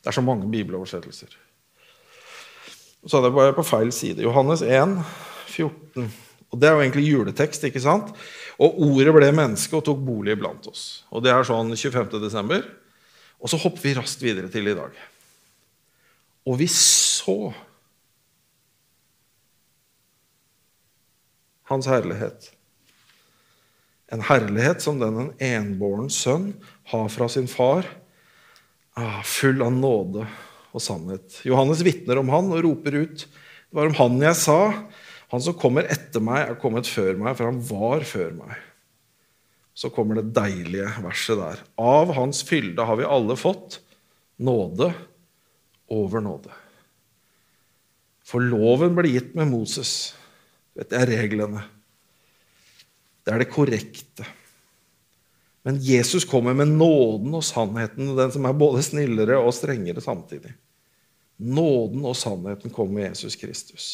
Det 0.00 0.10
er 0.10 0.16
så 0.16 0.24
mange 0.24 0.48
bibeloversettelser. 0.50 1.38
Så 3.06 3.16
hadde 3.16 3.30
jeg 3.30 3.38
bare 3.38 3.56
på 3.56 3.64
feil 3.64 3.94
side. 3.96 4.20
Johannes 4.26 4.60
1, 4.66 4.98
14. 5.54 6.10
Og 6.50 6.58
Det 6.58 6.68
er 6.68 6.74
jo 6.74 6.82
egentlig 6.82 7.06
juletekst. 7.06 7.64
ikke 7.64 7.80
sant? 7.82 8.12
Og 8.58 8.80
ordet 8.82 9.14
ble 9.14 9.32
menneske 9.32 9.76
og 9.76 9.84
tok 9.86 9.98
bolig 10.02 10.36
blant 10.38 10.66
oss. 10.66 11.04
Og 11.10 11.22
Det 11.22 11.30
er 11.30 11.46
sånn 11.46 11.70
25. 11.76 12.20
desember. 12.20 12.64
Og 13.40 13.48
så 13.48 13.56
hopper 13.56 13.80
vi 13.80 13.96
raskt 13.96 14.22
videre 14.22 14.50
til 14.52 14.68
i 14.68 14.76
dag. 14.76 14.92
Og 16.46 16.58
vi 16.58 16.66
så 16.66 17.52
Hans 21.70 21.86
herlighet. 21.86 22.48
En 24.10 24.24
herlighet 24.26 24.82
som 24.82 24.96
den 24.98 25.20
en 25.20 25.28
enbåren 25.38 26.08
sønn 26.10 26.48
har 26.90 27.06
fra 27.14 27.28
sin 27.30 27.46
far, 27.46 27.86
ah, 28.98 29.20
full 29.22 29.62
av 29.62 29.70
nåde 29.70 30.24
og 30.74 30.82
sannhet. 30.82 31.36
Johannes 31.46 31.84
vitner 31.86 32.18
om 32.18 32.32
han 32.34 32.50
og 32.50 32.64
roper 32.66 32.96
ut. 33.04 33.22
Det 33.22 33.78
var 33.78 33.86
om 33.86 33.94
han 34.00 34.18
jeg 34.24 34.38
sa. 34.40 34.58
Han 35.30 35.42
som 35.42 35.54
kommer 35.58 35.86
etter 35.86 36.22
meg, 36.24 36.42
er 36.42 36.58
kommet 36.58 36.88
før 36.90 37.14
meg, 37.20 37.36
for 37.38 37.46
han 37.46 37.60
var 37.68 38.02
før 38.08 38.32
meg. 38.40 38.56
Så 39.78 39.92
kommer 39.94 40.18
det 40.18 40.32
deilige 40.34 40.88
verset 41.04 41.38
der. 41.38 41.60
Av 41.78 42.10
hans 42.16 42.42
fylde 42.46 42.84
har 42.86 42.98
vi 42.98 43.06
alle 43.06 43.36
fått 43.38 43.78
nåde 44.42 44.90
over 45.90 46.24
nåde. 46.24 46.50
For 48.26 48.42
loven 48.42 48.96
ble 48.98 49.10
gitt 49.10 49.32
med 49.38 49.50
Moses. 49.50 50.12
Dette 50.76 50.98
er 50.98 51.10
reglene. 51.10 51.62
Det 53.22 53.34
er 53.34 53.42
det 53.42 53.50
korrekte. 53.52 54.26
Men 55.66 55.78
Jesus 55.84 56.24
kommer 56.24 56.54
med 56.56 56.72
nåden 56.72 57.34
og 57.36 57.44
sannheten, 57.44 58.14
den 58.16 58.32
som 58.32 58.46
er 58.48 58.56
både 58.56 58.82
snillere 58.86 59.38
og 59.38 59.52
strengere 59.54 60.02
samtidig. 60.02 60.54
Nåden 61.40 62.04
og 62.08 62.16
sannheten 62.16 62.72
kommer 62.72 62.98
med 62.98 63.10
Jesus 63.10 63.36
Kristus. 63.38 63.90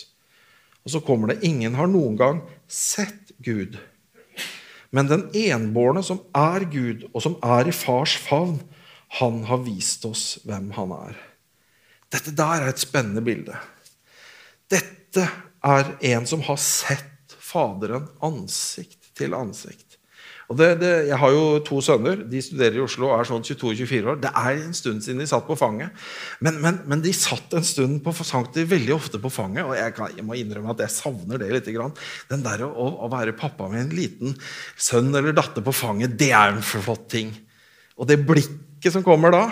Og 0.86 0.94
så 0.94 1.02
kommer 1.02 1.32
det 1.32 1.42
ingen 1.46 1.74
har 1.74 1.90
noen 1.90 2.14
gang 2.18 2.40
sett 2.70 3.34
Gud. 3.42 3.74
Men 4.94 5.10
den 5.10 5.26
enbårne 5.34 6.04
som 6.06 6.20
er 6.30 6.64
Gud, 6.70 7.08
og 7.10 7.24
som 7.24 7.34
er 7.42 7.66
i 7.66 7.74
fars 7.74 8.14
favn, 8.22 8.60
han 9.18 9.42
har 9.48 9.64
vist 9.66 10.06
oss 10.06 10.38
hvem 10.46 10.70
han 10.76 10.94
er. 10.94 11.18
Dette 12.14 12.30
der 12.38 12.62
er 12.62 12.70
et 12.70 12.82
spennende 12.82 13.22
bilde. 13.26 13.58
Dette 14.70 15.26
er 15.66 15.92
en 16.14 16.26
som 16.30 16.46
har 16.46 16.60
sett 16.62 17.12
Faderen 17.46 18.08
ansikt 18.26 19.12
til 19.16 19.34
ansikt. 19.36 19.85
Og 20.46 20.58
det, 20.60 20.68
det, 20.78 20.90
jeg 21.08 21.18
har 21.18 21.32
jo 21.34 21.46
to 21.66 21.80
sønner. 21.82 22.20
De 22.30 22.40
studerer 22.42 22.78
i 22.78 22.82
Oslo 22.84 23.08
og 23.08 23.16
er 23.16 23.26
sånn 23.26 23.42
22-24 23.42 24.12
år. 24.12 24.18
Det 24.22 24.30
er 24.30 24.60
en 24.60 24.76
stund 24.78 25.02
siden 25.02 25.22
de 25.22 25.26
satt 25.26 25.46
på 25.48 25.56
fanget. 25.58 26.06
Men, 26.38 26.60
men, 26.62 26.78
men 26.86 27.02
de 27.02 27.10
satt 27.16 27.56
en 27.58 27.66
stund 27.66 27.98
på 28.04 28.14
sank 28.20 28.52
de 28.54 28.62
veldig 28.70 28.94
ofte 28.94 29.18
på 29.22 29.32
fanget. 29.32 29.66
Og 29.66 29.74
jeg, 29.74 29.96
kan, 29.96 30.14
jeg, 30.14 30.26
må 30.26 30.38
innrømme 30.38 30.70
at 30.76 30.84
jeg 30.84 30.94
savner 30.94 31.42
det 31.42 31.50
litt. 31.50 31.70
Grann. 31.74 31.96
Den 32.30 32.44
der 32.46 32.62
å, 32.62 32.70
å, 32.70 33.10
være 33.10 33.34
pappa 33.34 33.66
med 33.72 33.88
en 33.88 33.96
liten 33.98 34.36
sønn 34.78 35.10
eller 35.10 35.34
datter 35.34 35.64
på 35.66 35.74
fanget, 35.74 36.14
det 36.20 36.30
er 36.30 36.54
en 36.54 36.62
flott 36.62 37.08
ting. 37.10 37.34
Og 37.98 38.06
det 38.06 38.20
blikket 38.28 38.94
som 38.94 39.02
kommer 39.02 39.34
da, 39.34 39.44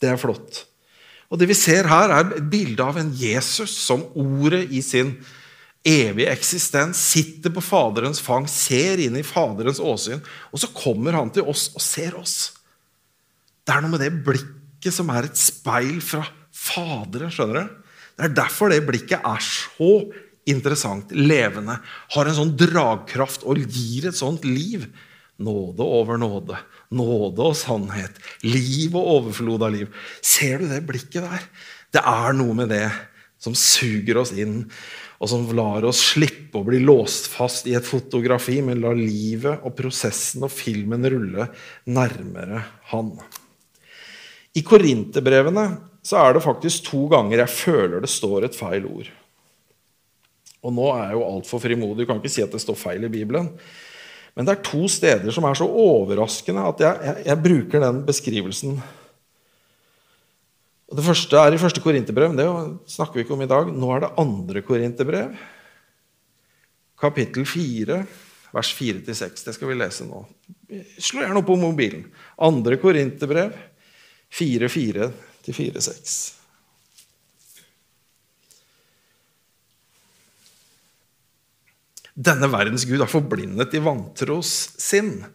det 0.00 0.14
er 0.14 0.20
flott. 0.20 0.64
Og 1.28 1.40
det 1.40 1.50
vi 1.50 1.56
ser 1.58 1.90
her, 1.90 2.08
er 2.08 2.38
et 2.38 2.48
bilde 2.48 2.84
av 2.84 2.96
en 3.00 3.12
Jesus 3.12 3.74
som 3.84 4.06
ordet 4.16 4.64
i 4.72 4.80
sin 4.84 5.16
evig 5.84 6.26
eksistens, 6.32 7.00
sitter 7.12 7.52
på 7.52 7.62
Faderens 7.64 8.22
fang, 8.24 8.48
ser 8.48 9.02
inn 9.04 9.18
i 9.20 9.24
Faderens 9.26 9.82
åsyn, 9.84 10.22
og 10.50 10.60
så 10.62 10.70
kommer 10.72 11.16
han 11.18 11.32
til 11.34 11.46
oss 11.50 11.68
og 11.76 11.84
ser 11.84 12.16
oss. 12.18 12.54
Det 13.64 13.74
er 13.74 13.84
noe 13.84 13.92
med 13.92 14.04
det 14.04 14.12
blikket 14.24 14.96
som 14.96 15.12
er 15.12 15.28
et 15.28 15.40
speil 15.40 16.00
fra 16.04 16.24
Faderen. 16.54 17.32
skjønner 17.32 17.60
du? 17.60 17.80
Det 18.14 18.26
er 18.28 18.36
derfor 18.36 18.70
det 18.70 18.84
blikket 18.86 19.24
er 19.26 19.42
så 19.42 19.92
interessant, 20.48 21.10
levende, 21.12 21.78
har 22.14 22.28
en 22.28 22.36
sånn 22.36 22.54
dragkraft 22.56 23.44
og 23.48 23.60
gir 23.64 24.08
et 24.08 24.16
sånt 24.16 24.44
liv. 24.46 24.86
Nåde 25.44 25.82
over 25.82 26.20
nåde, 26.20 26.60
nåde 26.94 27.48
og 27.48 27.56
sannhet, 27.58 28.20
liv 28.46 28.94
og 28.94 29.08
overflod 29.16 29.64
av 29.66 29.74
liv. 29.74 30.04
Ser 30.22 30.62
du 30.62 30.68
det 30.70 30.84
blikket 30.86 31.26
der? 31.26 31.48
Det 31.90 32.04
er 32.06 32.36
noe 32.38 32.54
med 32.54 32.70
det 32.70 32.86
som 33.42 33.56
suger 33.58 34.20
oss 34.22 34.32
inn 34.36 34.62
og 35.22 35.30
som 35.30 35.46
lar 35.56 35.86
oss 35.86 36.00
slippe 36.12 36.58
å 36.58 36.66
bli 36.66 36.80
låst 36.82 37.30
fast 37.32 37.68
i 37.70 37.76
et 37.78 37.86
fotografi, 37.86 38.60
men 38.64 38.82
lar 38.82 38.98
livet 38.98 39.64
og 39.64 39.74
prosessen 39.78 40.44
og 40.46 40.52
filmen 40.52 41.06
rulle 41.10 41.48
nærmere 41.86 42.62
Han. 42.92 43.14
I 44.54 44.62
korinterbrevene 44.66 45.66
er 46.04 46.34
det 46.36 46.44
faktisk 46.44 46.90
to 46.90 47.06
ganger 47.10 47.40
jeg 47.42 47.54
føler 47.54 48.04
det 48.04 48.12
står 48.12 48.46
et 48.46 48.58
feil 48.58 48.84
ord. 48.90 49.08
Og 50.64 50.72
nå 50.72 50.90
er 50.94 51.08
jeg 51.08 51.18
jo 51.18 51.24
altfor 51.28 51.62
frimodig, 51.62 52.04
du 52.04 52.08
kan 52.08 52.20
ikke 52.20 52.32
si 52.32 52.44
at 52.44 52.52
det 52.52 52.62
står 52.62 52.78
feil 52.78 53.04
i 53.04 53.12
Bibelen. 53.12 53.50
Men 54.34 54.46
det 54.46 54.54
er 54.54 54.66
to 54.66 54.86
steder 54.90 55.34
som 55.34 55.46
er 55.46 55.58
så 55.58 55.66
overraskende 55.68 56.64
at 56.70 56.82
jeg, 56.82 57.08
jeg, 57.08 57.26
jeg 57.28 57.42
bruker 57.44 57.84
den 57.84 58.00
beskrivelsen 58.06 58.78
og 60.94 61.00
Det 61.00 61.08
første 61.08 61.34
er 61.42 61.50
i 61.50 61.58
første 61.58 61.80
korinterbrev. 61.82 62.36
Det 62.38 62.46
snakker 62.86 63.18
vi 63.18 63.24
ikke 63.24 63.34
om 63.34 63.40
i 63.42 63.50
dag. 63.50 63.66
Nå 63.66 63.88
er 63.90 64.04
det 64.04 64.14
andre 64.22 64.60
korinterbrev. 64.62 65.32
Kapittel 67.02 67.42
4, 67.42 67.96
vers 68.54 68.70
4-6. 68.78 69.42
Det 69.42 69.54
skal 69.56 69.72
vi 69.72 69.74
lese 69.74 70.06
nå. 70.06 70.20
Slå 71.02 71.24
gjerne 71.24 71.40
opp 71.40 71.48
på 71.48 71.56
mobilen. 71.58 72.04
Andre 72.38 72.78
korinterbrev 72.78 73.50
4-4-4-6. 74.38 76.14
Denne 82.14 82.46
verdens 82.54 82.86
Gud 82.86 83.02
har 83.02 83.10
forblindet 83.10 83.74
de 83.74 83.82
vantros 83.82 84.70
sinn, 84.78 85.26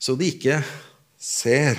så 0.00 0.16
de 0.16 0.32
ikke 0.32 0.62
ser 1.20 1.76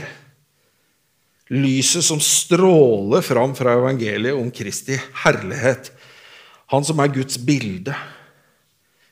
Lyset 1.53 2.01
som 2.05 2.19
stråler 2.19 3.21
fram 3.21 3.53
fra 3.55 3.75
evangeliet 3.77 4.33
om 4.33 4.49
Kristi 4.51 4.97
herlighet. 5.23 5.91
Han 6.73 6.85
som 6.85 6.99
er 7.03 7.11
Guds 7.13 7.37
bilde. 7.37 7.93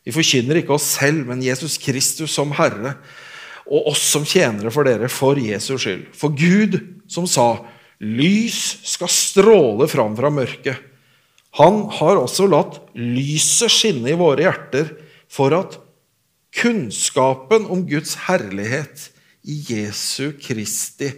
Vi 0.03 0.13
forkynner 0.15 0.57
ikke 0.59 0.73
oss 0.73 0.95
selv, 0.97 1.27
men 1.29 1.43
Jesus 1.45 1.77
Kristus 1.77 2.33
som 2.33 2.55
Herre. 2.57 2.95
Og 3.69 3.91
oss 3.93 4.01
som 4.15 4.25
tjenere 4.25 4.73
for 4.73 4.87
dere, 4.87 5.07
for 5.13 5.37
Jesus 5.39 5.85
skyld. 5.85 6.07
For 6.17 6.33
Gud 6.33 6.79
som 7.07 7.29
sa, 7.29 7.63
'Lys 8.01 8.81
skal 8.83 9.07
stråle 9.07 9.87
fram 9.87 10.17
fra 10.17 10.29
mørket'. 10.33 10.81
Han 11.61 11.85
har 11.99 12.17
også 12.17 12.49
latt 12.49 12.81
lyset 12.97 13.69
skinne 13.71 14.09
i 14.09 14.17
våre 14.17 14.41
hjerter 14.41 14.89
for 15.29 15.53
at 15.53 15.77
kunnskapen 16.57 17.69
om 17.69 17.85
Guds 17.85 18.15
herlighet 18.25 19.11
i 19.45 19.61
Jesu 19.69 20.33
Kristi 20.41 21.11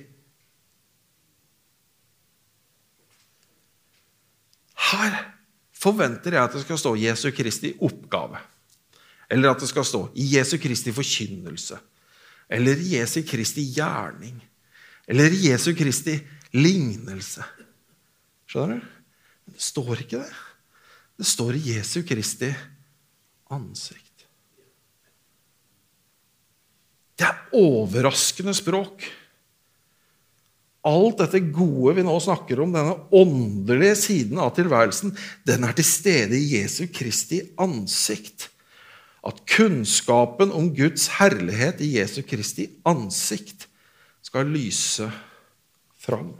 Her 4.92 5.18
forventer 5.76 6.36
jeg 6.38 6.44
at 6.44 6.56
det 6.56 6.64
skal 6.66 6.80
stå 6.80 6.94
Jesu 7.00 7.30
Kristi 7.36 7.74
oppgave. 7.84 8.40
Eller 9.32 9.52
at 9.52 9.62
det 9.62 9.70
skal 9.70 9.86
stå 9.88 10.02
Jesu 10.16 10.58
Kristi 10.62 10.94
forkynnelse. 10.94 11.80
Eller 12.50 12.78
Jesu 12.78 13.22
Kristi 13.28 13.66
gjerning. 13.74 14.38
Eller 15.08 15.34
Jesu 15.34 15.74
Kristi 15.78 16.20
lignelse. 16.54 17.46
Skjønner 18.50 18.80
du? 18.80 18.94
Men 19.46 19.58
det 19.58 19.66
står 19.66 20.02
ikke 20.02 20.22
det. 20.22 20.34
Det 21.16 21.28
står 21.28 21.58
i 21.58 21.64
Jesu 21.76 22.02
Kristi 22.08 22.52
ansikt. 23.54 24.26
Det 27.16 27.28
er 27.28 27.56
overraskende 27.56 28.54
språk 28.58 29.06
alt 30.86 31.22
dette 31.24 31.42
gode 31.54 31.96
vi 31.98 32.06
nå 32.06 32.16
snakker 32.22 32.62
om, 32.62 32.74
denne 32.76 32.96
åndelige 33.16 33.96
siden 34.00 34.42
av 34.42 34.54
tilværelsen, 34.58 35.16
den 35.48 35.66
er 35.66 35.74
til 35.78 35.88
stede 35.88 36.38
i 36.38 36.60
Jesu 36.60 36.86
Kristi 36.94 37.42
ansikt. 37.62 38.50
At 39.26 39.42
kunnskapen 39.50 40.54
om 40.54 40.70
Guds 40.78 41.08
herlighet 41.18 41.82
i 41.82 41.96
Jesu 41.98 42.22
Kristi 42.28 42.68
ansikt 42.86 43.66
skal 44.26 44.52
lyse 44.54 45.10
fram. 46.06 46.36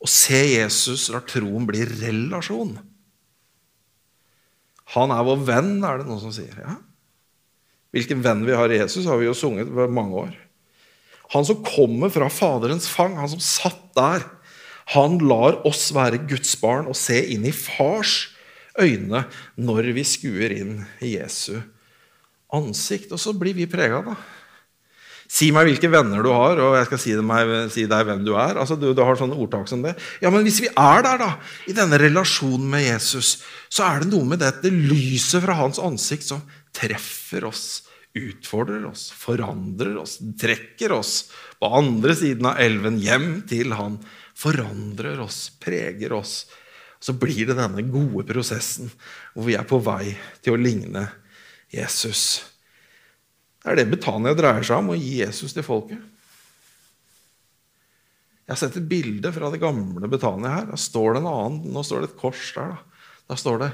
Å 0.00 0.08
se 0.08 0.40
Jesus 0.54 1.10
lar 1.12 1.24
troen 1.28 1.68
bli 1.68 1.84
relasjon. 1.88 2.74
Han 4.96 5.12
er 5.12 5.24
vår 5.24 5.44
venn, 5.48 5.76
er 5.84 6.00
det 6.00 6.08
noen 6.08 6.20
som 6.22 6.32
sier. 6.34 6.56
Ja. 6.60 6.76
Hvilken 7.94 8.24
venn 8.24 8.42
vi 8.44 8.56
har 8.56 8.72
i 8.72 8.80
Jesus, 8.80 9.06
har 9.08 9.20
vi 9.20 9.28
jo 9.28 9.36
sunget 9.36 9.70
mange 9.70 10.24
år. 10.26 10.34
Han 11.34 11.46
som 11.46 11.62
kommer 11.66 12.12
fra 12.14 12.30
Faderens 12.30 12.86
fang, 12.90 13.16
han 13.18 13.30
som 13.32 13.42
satt 13.42 13.82
der, 13.98 14.22
han 14.94 15.18
lar 15.24 15.58
oss 15.66 15.88
være 15.96 16.22
Guds 16.28 16.54
barn 16.60 16.88
og 16.90 16.96
se 16.98 17.16
inn 17.34 17.46
i 17.48 17.54
fars 17.56 18.28
øyne 18.80 19.24
når 19.56 19.94
vi 19.96 20.04
skuer 20.06 20.52
inn 20.54 20.76
i 21.02 21.16
Jesu 21.16 21.56
ansikt. 22.54 23.12
Og 23.14 23.20
så 23.20 23.34
blir 23.36 23.56
vi 23.56 23.68
prega, 23.70 24.02
da. 24.04 24.16
Si 25.34 25.48
meg 25.56 25.66
hvilke 25.66 25.88
venner 25.90 26.20
du 26.22 26.28
har, 26.30 26.60
og 26.60 26.76
jeg 26.76 26.86
skal 26.90 27.00
si, 27.00 27.14
meg, 27.26 27.52
si 27.72 27.86
deg 27.90 28.04
hvem 28.06 28.26
du 28.26 28.34
er. 28.36 28.60
Altså, 28.60 28.76
du, 28.78 28.90
du, 28.94 29.00
har 29.02 29.16
sånne 29.18 29.38
ordtak 29.40 29.66
som 29.70 29.82
det. 29.82 29.94
Ja, 30.22 30.30
Men 30.30 30.44
hvis 30.46 30.60
vi 30.62 30.68
er 30.70 31.06
der, 31.06 31.18
da, 31.22 31.30
i 31.66 31.74
denne 31.74 31.98
relasjonen 31.98 32.68
med 32.70 32.84
Jesus, 32.84 33.38
så 33.72 33.88
er 33.88 34.04
det 34.04 34.12
noe 34.12 34.28
med 34.28 34.44
dette 34.44 34.70
lyset 34.70 35.42
fra 35.46 35.56
hans 35.58 35.80
ansikt 35.82 36.28
som 36.28 36.44
treffer 36.76 37.48
oss 37.48 37.64
utfordrer 38.14 38.84
oss, 38.86 39.08
forandrer 39.10 39.96
oss, 39.98 40.18
trekker 40.40 40.92
oss 40.94 41.32
på 41.58 41.70
andre 41.74 42.14
siden 42.14 42.46
av 42.46 42.60
elven 42.62 43.00
hjem 43.02 43.42
til 43.50 43.74
han. 43.74 43.98
Forandrer 44.38 45.20
oss, 45.22 45.48
preger 45.62 46.14
oss. 46.14 46.44
Så 47.02 47.12
blir 47.18 47.50
det 47.50 47.58
denne 47.58 47.82
gode 47.90 48.24
prosessen 48.30 48.90
hvor 49.34 49.48
vi 49.50 49.58
er 49.58 49.66
på 49.68 49.80
vei 49.82 50.14
til 50.44 50.54
å 50.54 50.60
ligne 50.62 51.08
Jesus. 51.74 52.44
Det 53.60 53.72
er 53.72 53.80
det 53.80 53.90
Betania 53.90 54.34
dreier 54.36 54.64
seg 54.64 54.80
om, 54.80 54.92
å 54.94 54.98
gi 54.98 55.18
Jesus 55.20 55.56
til 55.56 55.66
folket. 55.66 56.00
Jeg 58.44 58.52
har 58.52 58.60
sett 58.60 58.76
et 58.76 58.88
bilde 58.88 59.30
fra 59.32 59.48
det 59.50 59.60
gamle 59.62 60.08
Betania 60.12 60.52
her. 60.58 60.66
Da 60.68 60.78
står 60.78 61.14
det 61.16 61.22
en 61.22 61.30
annen, 61.30 61.60
Nå 61.72 61.82
står 61.82 62.04
det 62.04 62.10
et 62.12 62.18
kors 62.20 62.50
der. 62.56 62.74
Da, 62.74 63.04
da 63.32 63.38
står 63.40 63.62
det 63.62 63.70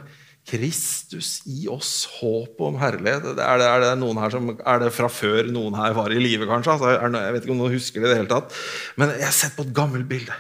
Kristus 0.50 1.40
i 1.46 1.68
oss, 1.70 2.08
håpet 2.18 2.62
om 2.66 2.78
herlighet. 2.80 3.26
Er 3.38 3.60
det, 3.60 3.66
er, 3.68 3.82
det 3.84 3.90
noen 4.00 4.18
her 4.18 4.32
som, 4.34 4.50
er 4.58 4.82
det 4.82 4.90
fra 4.96 5.06
før 5.12 5.46
noen 5.52 5.76
her 5.78 5.94
var 5.94 6.10
i 6.10 6.18
live, 6.18 6.48
kanskje? 6.50 6.74
Altså, 6.74 6.94
jeg 7.14 7.34
vet 7.36 7.46
ikke 7.46 7.54
om 7.54 7.60
noen 7.62 7.76
husker 7.76 8.02
det 8.02 8.08
i 8.08 8.10
det 8.10 8.20
hele 8.22 8.32
tatt. 8.32 8.56
Men 8.98 9.14
jeg 9.14 9.28
har 9.28 9.36
sett 9.36 9.54
på 9.58 9.66
et 9.68 9.74
gammelt 9.76 10.08
bilde. 10.10 10.34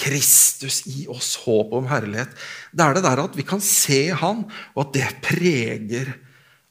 Kristus 0.00 0.84
i 0.88 1.04
oss, 1.10 1.34
håpet 1.42 1.76
om 1.82 1.90
herlighet. 1.90 2.32
Det 2.72 2.86
er 2.86 2.96
det 2.96 3.04
der 3.04 3.24
at 3.26 3.36
vi 3.36 3.44
kan 3.48 3.62
se 3.64 4.02
Han, 4.22 4.46
og 4.76 4.82
at 4.86 4.94
det 4.96 5.08
preger 5.26 6.14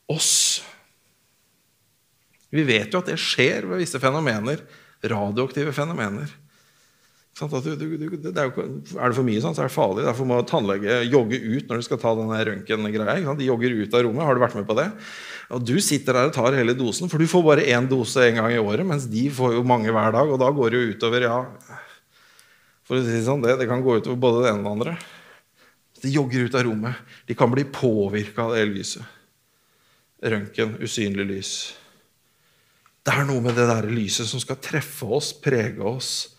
oss. 0.10 0.34
Vi 2.50 2.64
vet 2.66 2.94
jo 2.94 3.04
at 3.04 3.12
det 3.12 3.20
skjer 3.22 3.68
ved 3.70 3.84
visse 3.84 4.00
fenomener. 4.02 4.64
Radioaktive 5.06 5.76
fenomener. 5.76 6.32
Du, 7.40 7.72
du, 7.80 7.86
du, 7.96 8.16
det 8.20 8.36
er, 8.36 8.50
jo, 8.50 8.64
er, 8.98 9.12
det 9.14 9.16
for 9.16 9.24
mye, 9.24 9.40
sånn, 9.40 9.54
så 9.56 9.64
er 9.64 9.70
det 9.70 9.72
farlig. 9.72 10.04
Derfor 10.04 10.28
må 10.28 10.42
tannlege 10.44 10.98
jogge 11.08 11.38
ut 11.40 11.70
når 11.70 11.80
du 11.80 11.86
skal 11.86 12.00
ta 12.02 12.12
denne 12.18 12.40
røntgengreia. 12.50 13.36
De 13.40 13.46
jogger 13.48 13.76
ut 13.80 13.94
av 13.96 14.02
rommet. 14.04 14.26
Har 14.28 14.36
du 14.36 14.42
vært 14.44 14.58
med 14.60 14.66
på 14.68 14.76
det? 14.76 14.90
Og 15.56 15.64
Du 15.64 15.78
sitter 15.80 16.18
der 16.18 16.28
og 16.28 16.34
tar 16.36 16.58
hele 16.58 16.76
dosen, 16.76 17.08
for 17.08 17.22
du 17.22 17.30
får 17.32 17.46
bare 17.46 17.68
én 17.72 17.88
dose 17.88 18.26
en 18.26 18.42
gang 18.42 18.52
i 18.52 18.60
året. 18.60 18.84
Mens 18.88 19.06
de 19.08 19.30
får 19.32 19.56
jo 19.56 19.62
mange 19.64 19.94
hver 19.96 20.12
dag, 20.18 20.28
og 20.28 20.42
da 20.42 20.50
går 20.52 20.74
det 20.74 20.82
jo 20.82 20.98
utover 20.98 21.28
ja, 21.30 21.38
For 22.90 23.00
å 23.00 23.06
si 23.06 23.22
sånn, 23.24 23.46
det, 23.46 23.56
det 23.62 23.70
kan 23.70 23.86
gå 23.86 23.96
utover 24.02 24.20
både 24.20 24.42
det 24.44 24.52
ene 24.52 24.60
og 24.60 24.68
det 24.68 24.74
andre. 24.74 24.96
De 26.04 26.12
jogger 26.12 26.50
ut 26.50 26.58
av 26.60 26.66
rommet. 26.68 27.14
De 27.30 27.38
kan 27.40 27.54
bli 27.54 27.64
påvirka 27.72 28.50
av 28.50 28.58
det 28.58 28.66
lyset. 28.68 29.16
Røntgen, 30.20 30.76
usynlig 30.84 31.28
lys. 31.30 31.54
Det 33.08 33.16
er 33.16 33.24
noe 33.30 33.40
med 33.46 33.56
det 33.56 33.70
der 33.70 33.88
lyset 33.88 34.28
som 34.28 34.44
skal 34.44 34.60
treffe 34.60 35.08
oss, 35.08 35.32
prege 35.40 35.88
oss 35.88 36.36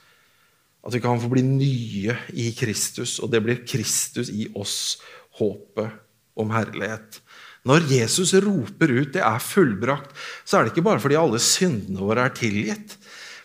at 0.81 0.95
vi 0.95 1.03
kan 1.03 1.21
få 1.21 1.29
bli 1.33 1.43
nye 1.45 2.17
i 2.33 2.51
Kristus, 2.57 3.19
og 3.21 3.33
det 3.33 3.43
blir 3.45 3.65
Kristus 3.69 4.31
i 4.33 4.49
oss, 4.57 5.01
håpet 5.41 5.93
om 6.41 6.53
herlighet. 6.55 7.21
Når 7.69 7.85
Jesus 7.93 8.33
roper 8.41 8.89
ut 8.89 9.13
'det 9.13 9.21
er 9.21 9.39
fullbrakt', 9.39 10.15
så 10.45 10.57
er 10.57 10.65
det 10.65 10.73
ikke 10.73 10.89
bare 10.89 11.01
fordi 11.01 11.21
alle 11.21 11.39
syndene 11.39 12.01
våre 12.01 12.25
er 12.25 12.33
tilgitt, 12.33 12.97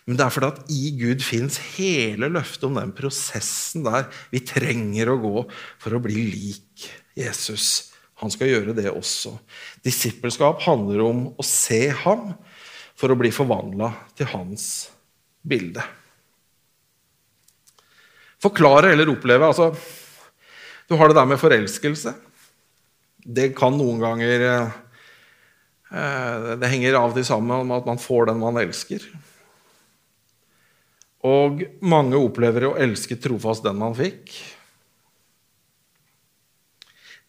men 0.06 0.16
det 0.16 0.24
er 0.24 0.30
fordi 0.30 0.46
at 0.46 0.70
i 0.70 0.90
Gud 0.96 1.20
fins 1.20 1.58
hele 1.76 2.30
løftet 2.30 2.64
om 2.64 2.78
den 2.78 2.92
prosessen 2.92 3.84
der 3.84 4.06
vi 4.30 4.38
trenger 4.38 5.10
å 5.10 5.18
gå 5.18 5.50
for 5.82 5.96
å 5.96 6.00
bli 6.00 6.14
lik 6.30 6.86
Jesus. 7.18 7.92
Han 8.22 8.30
skal 8.30 8.48
gjøre 8.48 8.76
det 8.76 8.88
også. 8.88 9.34
Disippelskap 9.84 10.62
handler 10.62 11.02
om 11.04 11.34
å 11.36 11.44
se 11.44 11.88
ham 11.90 12.32
for 12.96 13.12
å 13.12 13.18
bli 13.18 13.34
forvandla 13.34 13.90
til 14.16 14.30
hans 14.30 14.88
bilde. 15.42 15.82
Forklare 18.46 18.94
eller 18.94 19.10
oppleve 19.10 19.50
altså, 19.50 19.72
Du 20.86 20.94
har 20.96 21.10
det 21.10 21.18
der 21.18 21.28
med 21.28 21.40
forelskelse. 21.40 22.14
Det 23.26 23.50
kan 23.58 23.74
noen 23.74 24.02
ganger 24.02 24.44
eh, 24.46 26.50
Det 26.60 26.70
henger 26.70 26.98
av 26.98 27.10
og 27.10 27.16
til 27.18 27.26
sammen 27.26 27.66
med 27.66 27.80
at 27.80 27.88
man 27.88 28.02
får 28.02 28.30
den 28.30 28.42
man 28.42 28.60
elsker. 28.62 29.02
Og 31.26 31.64
mange 31.82 32.18
opplever 32.20 32.68
å 32.68 32.76
elske 32.78 33.18
trofast 33.18 33.64
den 33.66 33.78
man 33.80 33.96
fikk. 33.98 34.30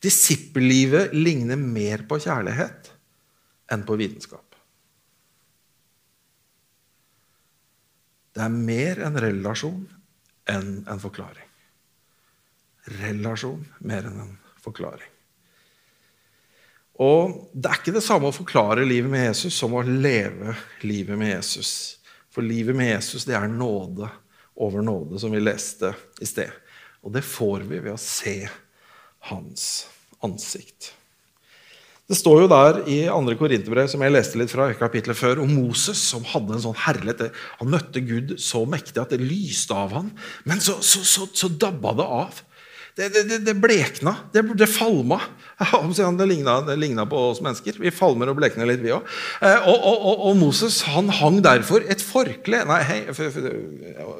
Disippellivet 0.03 1.15
ligner 1.17 1.57
mer 1.57 2.03
på 2.09 2.19
kjærlighet 2.21 2.91
enn 3.73 3.85
på 3.87 3.97
vitenskap. 3.97 4.43
Det 8.37 8.45
er 8.45 8.53
mer 8.53 9.01
en 9.07 9.17
relasjon 9.17 9.87
enn 10.49 10.81
en 10.89 11.01
forklaring. 11.01 11.45
Relasjon 13.01 13.65
mer 13.79 14.07
enn 14.07 14.19
en 14.23 14.35
forklaring. 14.63 15.13
Og 16.97 17.49
Det 17.53 17.69
er 17.69 17.81
ikke 17.81 17.93
det 17.93 18.05
samme 18.05 18.31
å 18.31 18.35
forklare 18.35 18.85
livet 18.87 19.11
med 19.11 19.27
Jesus 19.27 19.57
som 19.59 19.75
å 19.77 19.83
leve 19.85 20.55
livet 20.81 21.19
med 21.19 21.35
Jesus. 21.35 21.71
For 22.33 22.45
livet 22.45 22.75
med 22.77 22.89
Jesus 22.95 23.27
det 23.27 23.35
er 23.37 23.49
nåde 23.51 24.09
over 24.57 24.81
nåde, 24.81 25.19
som 25.21 25.33
vi 25.33 25.41
leste 25.41 25.93
i 26.21 26.25
sted. 26.25 26.49
Og 27.05 27.13
det 27.13 27.21
får 27.25 27.67
vi 27.69 27.79
ved 27.79 27.93
å 27.93 28.01
se 28.01 28.39
hans 29.29 29.87
ansikt. 30.25 30.96
Det 32.07 32.15
står 32.15 32.45
jo 32.45 32.47
der 32.47 32.77
i 32.87 33.01
2. 33.11 33.35
Korinterbrev, 33.35 33.89
som 33.91 34.03
jeg 34.03 34.13
leste 34.15 34.39
litt 34.39 34.51
fra 34.53 34.69
kapittelet 34.79 35.19
før, 35.19 35.41
om 35.43 35.49
Moses 35.51 35.99
som 35.99 36.23
hadde 36.23 36.55
en 36.55 36.63
sånn 36.63 36.77
herlighet. 36.85 37.33
Han 37.59 37.73
møtte 37.73 37.99
Gud 37.99 38.37
så 38.39 38.61
mektig 38.69 39.01
at 39.01 39.11
det 39.11 39.19
lyste 39.19 39.75
av 39.75 39.91
ham. 39.91 40.13
Men 40.47 40.63
så, 40.63 40.77
så, 40.79 41.03
så, 41.03 41.27
så 41.35 41.49
dabba 41.51 41.91
det 41.99 42.05
av. 42.07 42.37
Det, 42.97 43.09
det, 43.13 43.41
det 43.45 43.53
blekna. 43.59 44.13
Det, 44.33 44.41
det 44.57 44.69
falma. 44.71 45.19
Det 45.57 46.75
ligna, 46.79 47.05
på 47.09 47.19
oss 47.31 47.41
mennesker. 47.41 47.75
Vi 47.81 47.91
falmer 47.91 48.31
og 48.31 48.37
blekner 48.39 48.69
litt, 48.69 48.79
vi 48.85 48.93
òg. 48.93 49.03
Eh, 49.41 49.67
og, 49.67 49.75
og, 49.89 50.23
og, 50.29 50.37
Moses 50.37 50.79
han 50.85 51.09
hang 51.09 51.41
derfor 51.43 51.83
et 51.89 52.01
forkle, 52.05 52.61
nei, 52.69 52.79
hei, 52.85 52.99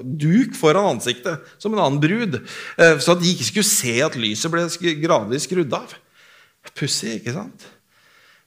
duk 0.02 0.58
foran 0.58 0.96
ansiktet, 0.96 1.46
som 1.62 1.78
en 1.78 1.84
annen 1.86 2.02
brud, 2.02 2.40
eh, 2.42 2.98
så 2.98 3.14
at 3.14 3.22
de 3.22 3.32
ikke 3.32 3.50
skulle 3.52 3.70
se 3.70 3.96
at 4.02 4.18
lyset 4.18 4.54
ble 4.54 4.66
gradvis 5.06 5.46
skrudd 5.46 5.78
av. 5.78 5.94
Pussig, 6.74 7.20
ikke 7.22 7.38
sant? 7.38 7.70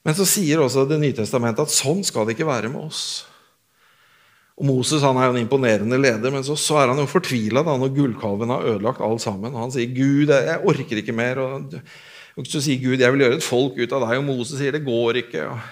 Men 0.07 0.17
så 0.17 0.27
sier 0.29 0.63
også 0.63 0.87
Det 0.89 1.01
nye 1.01 1.17
testamentet 1.17 1.67
at 1.67 1.75
sånn 1.75 2.01
skal 2.07 2.27
det 2.27 2.37
ikke 2.37 2.49
være 2.49 2.71
med 2.73 2.87
oss. 2.89 3.03
Og 4.61 4.67
Moses 4.69 5.01
han 5.01 5.17
er 5.17 5.31
jo 5.31 5.35
en 5.39 5.41
imponerende 5.41 5.97
leder, 5.97 6.33
men 6.33 6.45
så, 6.45 6.53
så 6.59 6.83
er 6.83 6.91
han 6.93 6.99
jo 7.01 7.09
fortvila 7.09 7.63
når 7.65 7.95
gullkalven 7.97 8.53
har 8.53 8.67
ødelagt 8.75 9.01
alt 9.01 9.23
sammen. 9.25 9.57
Han 9.57 9.73
sier, 9.73 9.89
'Gud, 9.89 10.29
jeg 10.29 10.59
orker 10.69 11.01
ikke 11.01 11.17
mer.' 11.17 11.41
Og, 11.41 11.79
og 12.37 12.49
så 12.49 12.61
sier 12.61 12.83
Gud, 12.83 13.01
'Jeg 13.01 13.13
vil 13.15 13.25
gjøre 13.25 13.39
et 13.39 13.47
folk 13.47 13.81
ut 13.81 13.95
av 13.97 14.05
deg.' 14.05 14.19
Og 14.21 14.27
Moses 14.27 14.61
sier, 14.61 14.77
'Det 14.77 14.85
går 14.85 15.23
ikke.' 15.23 15.47
Og, 15.49 15.65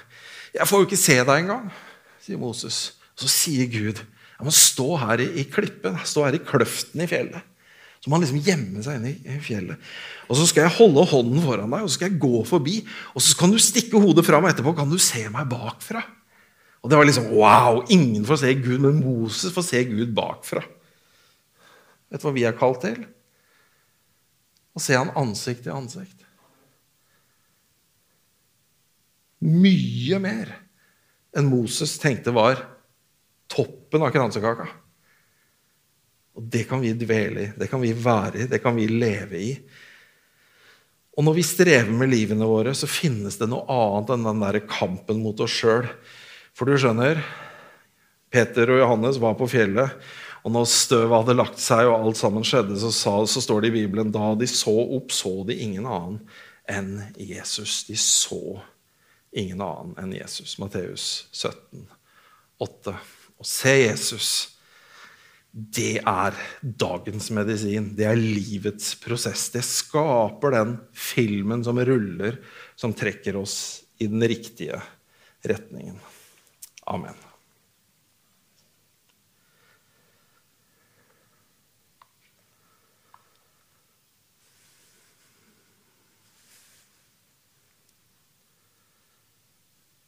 'Jeg 0.57 0.69
får 0.71 0.81
jo 0.81 0.89
ikke 0.89 1.03
se 1.05 1.19
deg 1.21 1.35
engang', 1.37 1.69
sier 2.25 2.41
Moses. 2.41 2.79
Så 3.13 3.29
sier 3.29 3.69
Gud, 3.69 4.01
'Jeg 4.01 4.49
må 4.49 4.57
stå 4.57 4.89
her 5.05 5.21
i, 5.21 5.29
i 5.43 5.45
klippen, 5.45 6.01
stå 6.09 6.25
her 6.25 6.41
i 6.41 6.45
kløften 6.49 7.05
i 7.05 7.11
fjellet.' 7.13 7.58
Så 7.99 8.11
må 8.11 8.17
han 8.17 8.25
liksom 8.25 8.43
gjemme 8.47 8.83
seg 8.85 9.01
inne 9.01 9.11
i 9.11 9.41
fjellet. 9.43 9.89
Og 10.31 10.39
så 10.39 10.47
skal 10.47 10.67
jeg 10.67 10.77
holde 10.77 11.07
hånden 11.11 11.43
foran 11.43 11.73
deg 11.75 11.83
og 11.83 11.91
så 11.91 11.97
skal 11.97 12.13
jeg 12.13 12.23
gå 12.23 12.45
forbi. 12.47 12.77
Og 13.15 13.25
så 13.25 13.35
kan 13.41 13.53
du 13.53 13.59
stikke 13.63 14.01
hodet 14.03 14.27
fra 14.27 14.41
meg 14.43 14.55
etterpå, 14.55 14.77
kan 14.79 14.91
du 14.91 14.99
se 15.03 15.25
meg 15.35 15.51
bakfra. 15.51 16.05
Og 16.85 16.91
det 16.91 16.99
var 16.99 17.09
liksom 17.09 17.33
wow! 17.35 17.83
Ingen 17.91 18.27
får 18.29 18.43
se 18.45 18.55
Gud, 18.61 18.79
men 18.85 19.01
Moses 19.03 19.55
får 19.55 19.67
se 19.67 19.83
Gud 19.91 20.15
bakfra. 20.17 20.63
Vet 22.09 22.23
du 22.23 22.29
hva 22.29 22.35
vi 22.37 22.47
er 22.49 22.57
kalt 22.57 22.81
til? 22.87 23.03
Å 24.79 24.83
se 24.83 24.95
han 24.95 25.11
ansikt 25.19 25.67
til 25.67 25.75
ansikt. 25.75 26.23
Mye 29.43 30.19
mer 30.23 30.51
enn 31.37 31.51
Moses 31.51 31.97
tenkte 32.03 32.35
var 32.35 32.63
toppen 33.51 34.03
av 34.03 34.13
kransekaka. 34.15 34.67
Og 36.39 36.47
det 36.47 36.69
kan 36.71 36.79
vi 36.79 36.95
dvele 36.95 37.43
i, 37.43 37.51
det 37.59 37.67
kan 37.71 37.83
vi 37.83 37.91
være 37.99 38.45
i, 38.45 38.49
det 38.51 38.61
kan 38.63 38.77
vi 38.79 38.87
leve 38.91 39.41
i. 39.43 39.53
Og 41.19 41.25
når 41.27 41.35
vi 41.35 41.43
strever 41.43 41.91
med 41.91 42.13
livene 42.13 42.47
våre, 42.47 42.71
så 42.79 42.87
finnes 42.87 43.41
det 43.41 43.49
noe 43.51 43.67
annet 43.75 44.13
enn 44.15 44.27
den 44.29 44.45
der 44.45 44.61
kampen 44.71 45.19
mot 45.25 45.41
oss 45.43 45.57
sjøl. 45.59 45.89
For 46.55 46.71
du 46.71 46.79
skjønner, 46.79 47.19
Peter 48.31 48.71
og 48.71 48.79
Johannes 48.79 49.19
var 49.19 49.35
på 49.39 49.49
fjellet, 49.51 49.97
og 50.47 50.55
når 50.55 50.69
støvet 50.71 51.17
hadde 51.17 51.35
lagt 51.35 51.59
seg, 51.59 51.89
og 51.89 52.07
alt 52.07 52.21
sammen 52.21 52.47
skjedde, 52.47 52.77
så, 52.79 52.93
sa, 52.95 53.17
så 53.27 53.43
står 53.43 53.65
det 53.65 53.73
i 53.73 53.81
Bibelen 53.81 54.13
da 54.15 54.31
de 54.39 54.47
så 54.47 54.75
opp, 54.85 55.11
så 55.11 55.41
de 55.49 55.57
ingen 55.59 55.89
annen 55.91 56.21
enn 56.71 56.93
Jesus. 57.19 57.81
De 57.89 57.97
så 57.99 58.61
ingen 59.35 59.59
annen 59.65 59.97
enn 59.99 60.15
Jesus. 60.15 60.55
Matteus 60.63 61.27
17, 61.35 61.83
8. 62.63 62.95
Å 63.39 63.49
se 63.49 63.75
Jesus 63.81 64.31
det 65.53 66.01
er 66.05 66.37
dagens 66.61 67.31
medisin. 67.35 67.93
Det 67.97 68.07
er 68.07 68.19
livets 68.21 68.93
prosess. 69.01 69.49
Det 69.55 69.65
skaper 69.67 70.55
den 70.55 70.75
filmen 70.93 71.65
som 71.65 71.81
ruller, 71.81 72.39
som 72.77 72.95
trekker 72.95 73.41
oss 73.41 73.57
i 73.99 74.07
den 74.07 74.23
riktige 74.29 74.81
retningen. 75.43 75.97
Amen. 76.87 77.17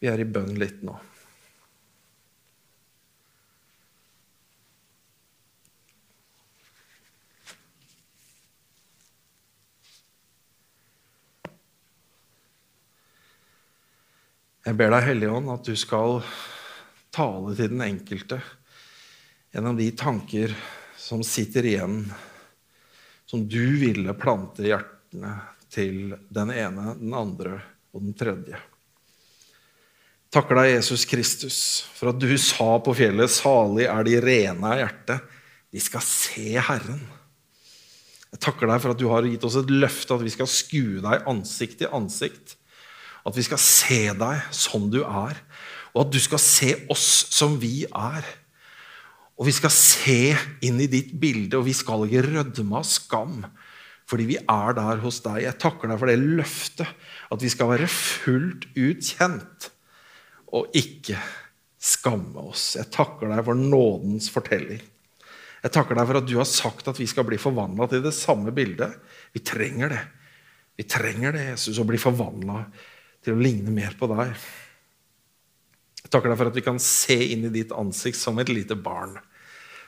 Vi 0.00 0.08
er 0.08 0.20
i 0.20 0.24
bønn 0.24 0.54
litt 0.56 0.80
nå. 0.80 0.94
Jeg 14.60 14.76
ber 14.76 14.90
deg, 14.92 15.06
Hellige 15.06 15.32
Ånd, 15.32 15.46
at 15.48 15.64
du 15.64 15.72
skal 15.78 16.18
tale 17.16 17.54
til 17.56 17.70
den 17.72 17.80
enkelte 17.80 18.36
gjennom 19.50 19.78
de 19.78 19.86
tanker 19.96 20.52
som 21.00 21.22
sitter 21.24 21.64
igjen, 21.64 22.02
som 23.24 23.46
du 23.48 23.80
ville 23.80 24.12
plante 24.20 24.66
i 24.66 24.68
hjertene 24.68 25.32
til 25.72 26.12
den 26.28 26.52
ene, 26.52 26.92
den 27.00 27.16
andre 27.16 27.56
og 27.94 28.04
den 28.04 28.12
tredje. 28.20 28.60
Takker 30.30 30.60
deg, 30.60 30.74
Jesus 30.74 31.08
Kristus, 31.08 31.62
for 31.96 32.12
at 32.12 32.20
du 32.20 32.28
sa 32.36 32.76
på 32.84 32.92
fjellet 33.00 33.32
'Salig 33.32 33.88
er 33.88 34.04
de 34.04 34.20
rene 34.20 34.76
av 34.76 34.78
hjerte'. 34.84 35.20
De 35.72 35.80
skal 35.80 36.04
se 36.04 36.52
Herren. 36.60 37.00
Jeg 38.30 38.44
takker 38.44 38.68
deg 38.68 38.84
for 38.84 38.92
at 38.92 39.00
du 39.00 39.08
har 39.08 39.24
gitt 39.24 39.44
oss 39.48 39.56
et 39.56 39.72
løfte 39.72 40.14
at 40.14 40.22
vi 40.22 40.36
skal 40.36 40.46
skue 40.52 41.00
deg 41.00 41.26
ansikt 41.32 41.80
til 41.80 41.96
ansikt 41.96 42.59
at 43.30 43.38
vi 43.38 43.46
skal 43.46 43.60
se 43.62 44.02
deg 44.18 44.52
som 44.54 44.88
du 44.92 45.00
er. 45.04 45.38
Og 45.94 46.04
at 46.04 46.12
du 46.14 46.20
skal 46.22 46.42
se 46.42 46.74
oss 46.92 47.08
som 47.32 47.56
vi 47.62 47.84
er. 47.86 48.26
Og 49.40 49.48
vi 49.48 49.54
skal 49.56 49.72
se 49.72 50.36
inn 50.66 50.80
i 50.82 50.90
ditt 50.90 51.14
bilde, 51.18 51.56
og 51.56 51.66
vi 51.66 51.74
skal 51.76 52.04
ikke 52.06 52.26
rødme 52.28 52.80
av 52.82 52.86
skam. 52.86 53.42
Fordi 54.10 54.26
vi 54.28 54.38
er 54.42 54.76
der 54.76 55.00
hos 55.04 55.22
deg. 55.24 55.44
Jeg 55.46 55.58
takker 55.62 55.90
deg 55.90 56.00
for 56.00 56.10
det 56.10 56.18
løftet. 56.20 56.96
At 57.30 57.42
vi 57.42 57.50
skal 57.52 57.70
være 57.72 57.90
fullt 57.90 58.66
ut 58.76 59.12
kjent 59.14 59.70
og 60.50 60.74
ikke 60.74 61.18
skamme 61.80 62.42
oss. 62.50 62.74
Jeg 62.74 62.90
takker 62.92 63.30
deg 63.30 63.44
for 63.46 63.58
nådens 63.58 64.26
fortelling. 64.34 64.82
Jeg 65.60 65.74
takker 65.74 65.96
deg 65.96 66.08
for 66.08 66.18
at 66.20 66.26
du 66.28 66.36
har 66.40 66.48
sagt 66.48 66.88
at 66.90 66.98
vi 66.98 67.06
skal 67.08 67.26
bli 67.28 67.38
forvandla 67.40 67.86
til 67.90 68.02
det 68.04 68.16
samme 68.16 68.52
bildet. 68.56 68.96
Vi 69.36 69.44
trenger 69.46 69.92
det. 69.92 70.02
Vi 70.80 70.86
trenger 70.88 71.36
det, 71.36 71.44
Jesus, 71.52 71.78
å 71.78 71.86
bli 71.86 72.00
forvandla 72.00 72.64
til 73.24 73.36
å 73.36 73.42
ligne 73.42 73.72
mer 73.74 73.96
på 73.98 74.08
deg. 74.10 74.32
Jeg 76.00 76.12
takker 76.12 76.32
deg 76.32 76.40
for 76.40 76.50
at 76.50 76.56
vi 76.56 76.64
kan 76.64 76.80
se 76.82 77.18
inn 77.32 77.44
i 77.48 77.52
ditt 77.54 77.74
ansikt 77.76 78.18
som 78.18 78.38
et 78.40 78.50
lite 78.52 78.76
barn. 78.78 79.18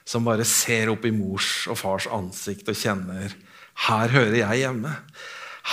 Som 0.05 0.27
bare 0.27 0.45
ser 0.49 0.91
opp 0.93 1.07
i 1.07 1.15
mors 1.15 1.69
og 1.71 1.79
fars 1.79 2.09
ansikt 2.11 2.69
og 2.69 2.79
kjenner 2.79 3.35
her 3.87 4.13
hører 4.13 4.39
jeg 4.43 4.63
hjemme. 4.63 4.93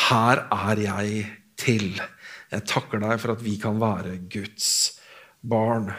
Her 0.10 0.46
er 0.54 0.84
jeg 0.84 1.26
til. 1.60 2.00
Jeg 2.50 2.66
takker 2.70 3.02
deg 3.04 3.20
for 3.22 3.36
at 3.36 3.44
vi 3.44 3.58
kan 3.62 3.80
være 3.82 4.18
Guds 4.32 5.00
barn. 5.42 5.92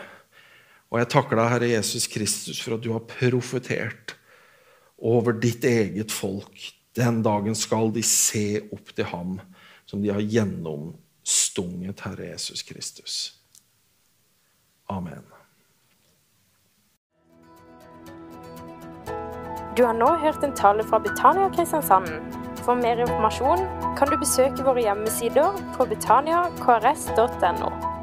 Og 0.90 0.98
jeg 0.98 1.10
takker 1.12 1.38
deg, 1.38 1.52
Herre 1.52 1.70
Jesus 1.70 2.08
Kristus, 2.10 2.58
for 2.62 2.76
at 2.76 2.84
du 2.84 2.90
har 2.94 3.06
profetert 3.06 4.16
over 4.98 5.36
ditt 5.38 5.64
eget 5.64 6.12
folk. 6.12 6.50
Den 6.96 7.20
dagen 7.22 7.54
skal 7.54 7.92
de 7.94 8.02
se 8.06 8.62
opp 8.72 8.90
til 8.96 9.06
ham 9.12 9.38
som 9.86 10.02
de 10.02 10.10
har 10.10 10.24
gjennomstunget, 11.24 12.00
Herre 12.00 12.26
Jesus 12.26 12.62
Kristus. 12.62 13.34
Amen. 14.88 15.24
Du 19.76 19.84
har 19.84 19.92
nå 19.92 20.16
hørt 20.16 20.44
en 20.44 20.54
tale 20.54 20.82
fra 20.82 20.98
Betania 20.98 21.48
Kristiansand. 21.48 22.08
For 22.64 22.74
mer 22.74 23.00
informasjon 23.00 23.58
kan 23.96 24.08
du 24.10 24.18
besøke 24.18 24.64
våre 24.64 24.80
hjemmesider 24.80 25.56
på 25.76 25.86
betaniakrs.no. 25.86 27.99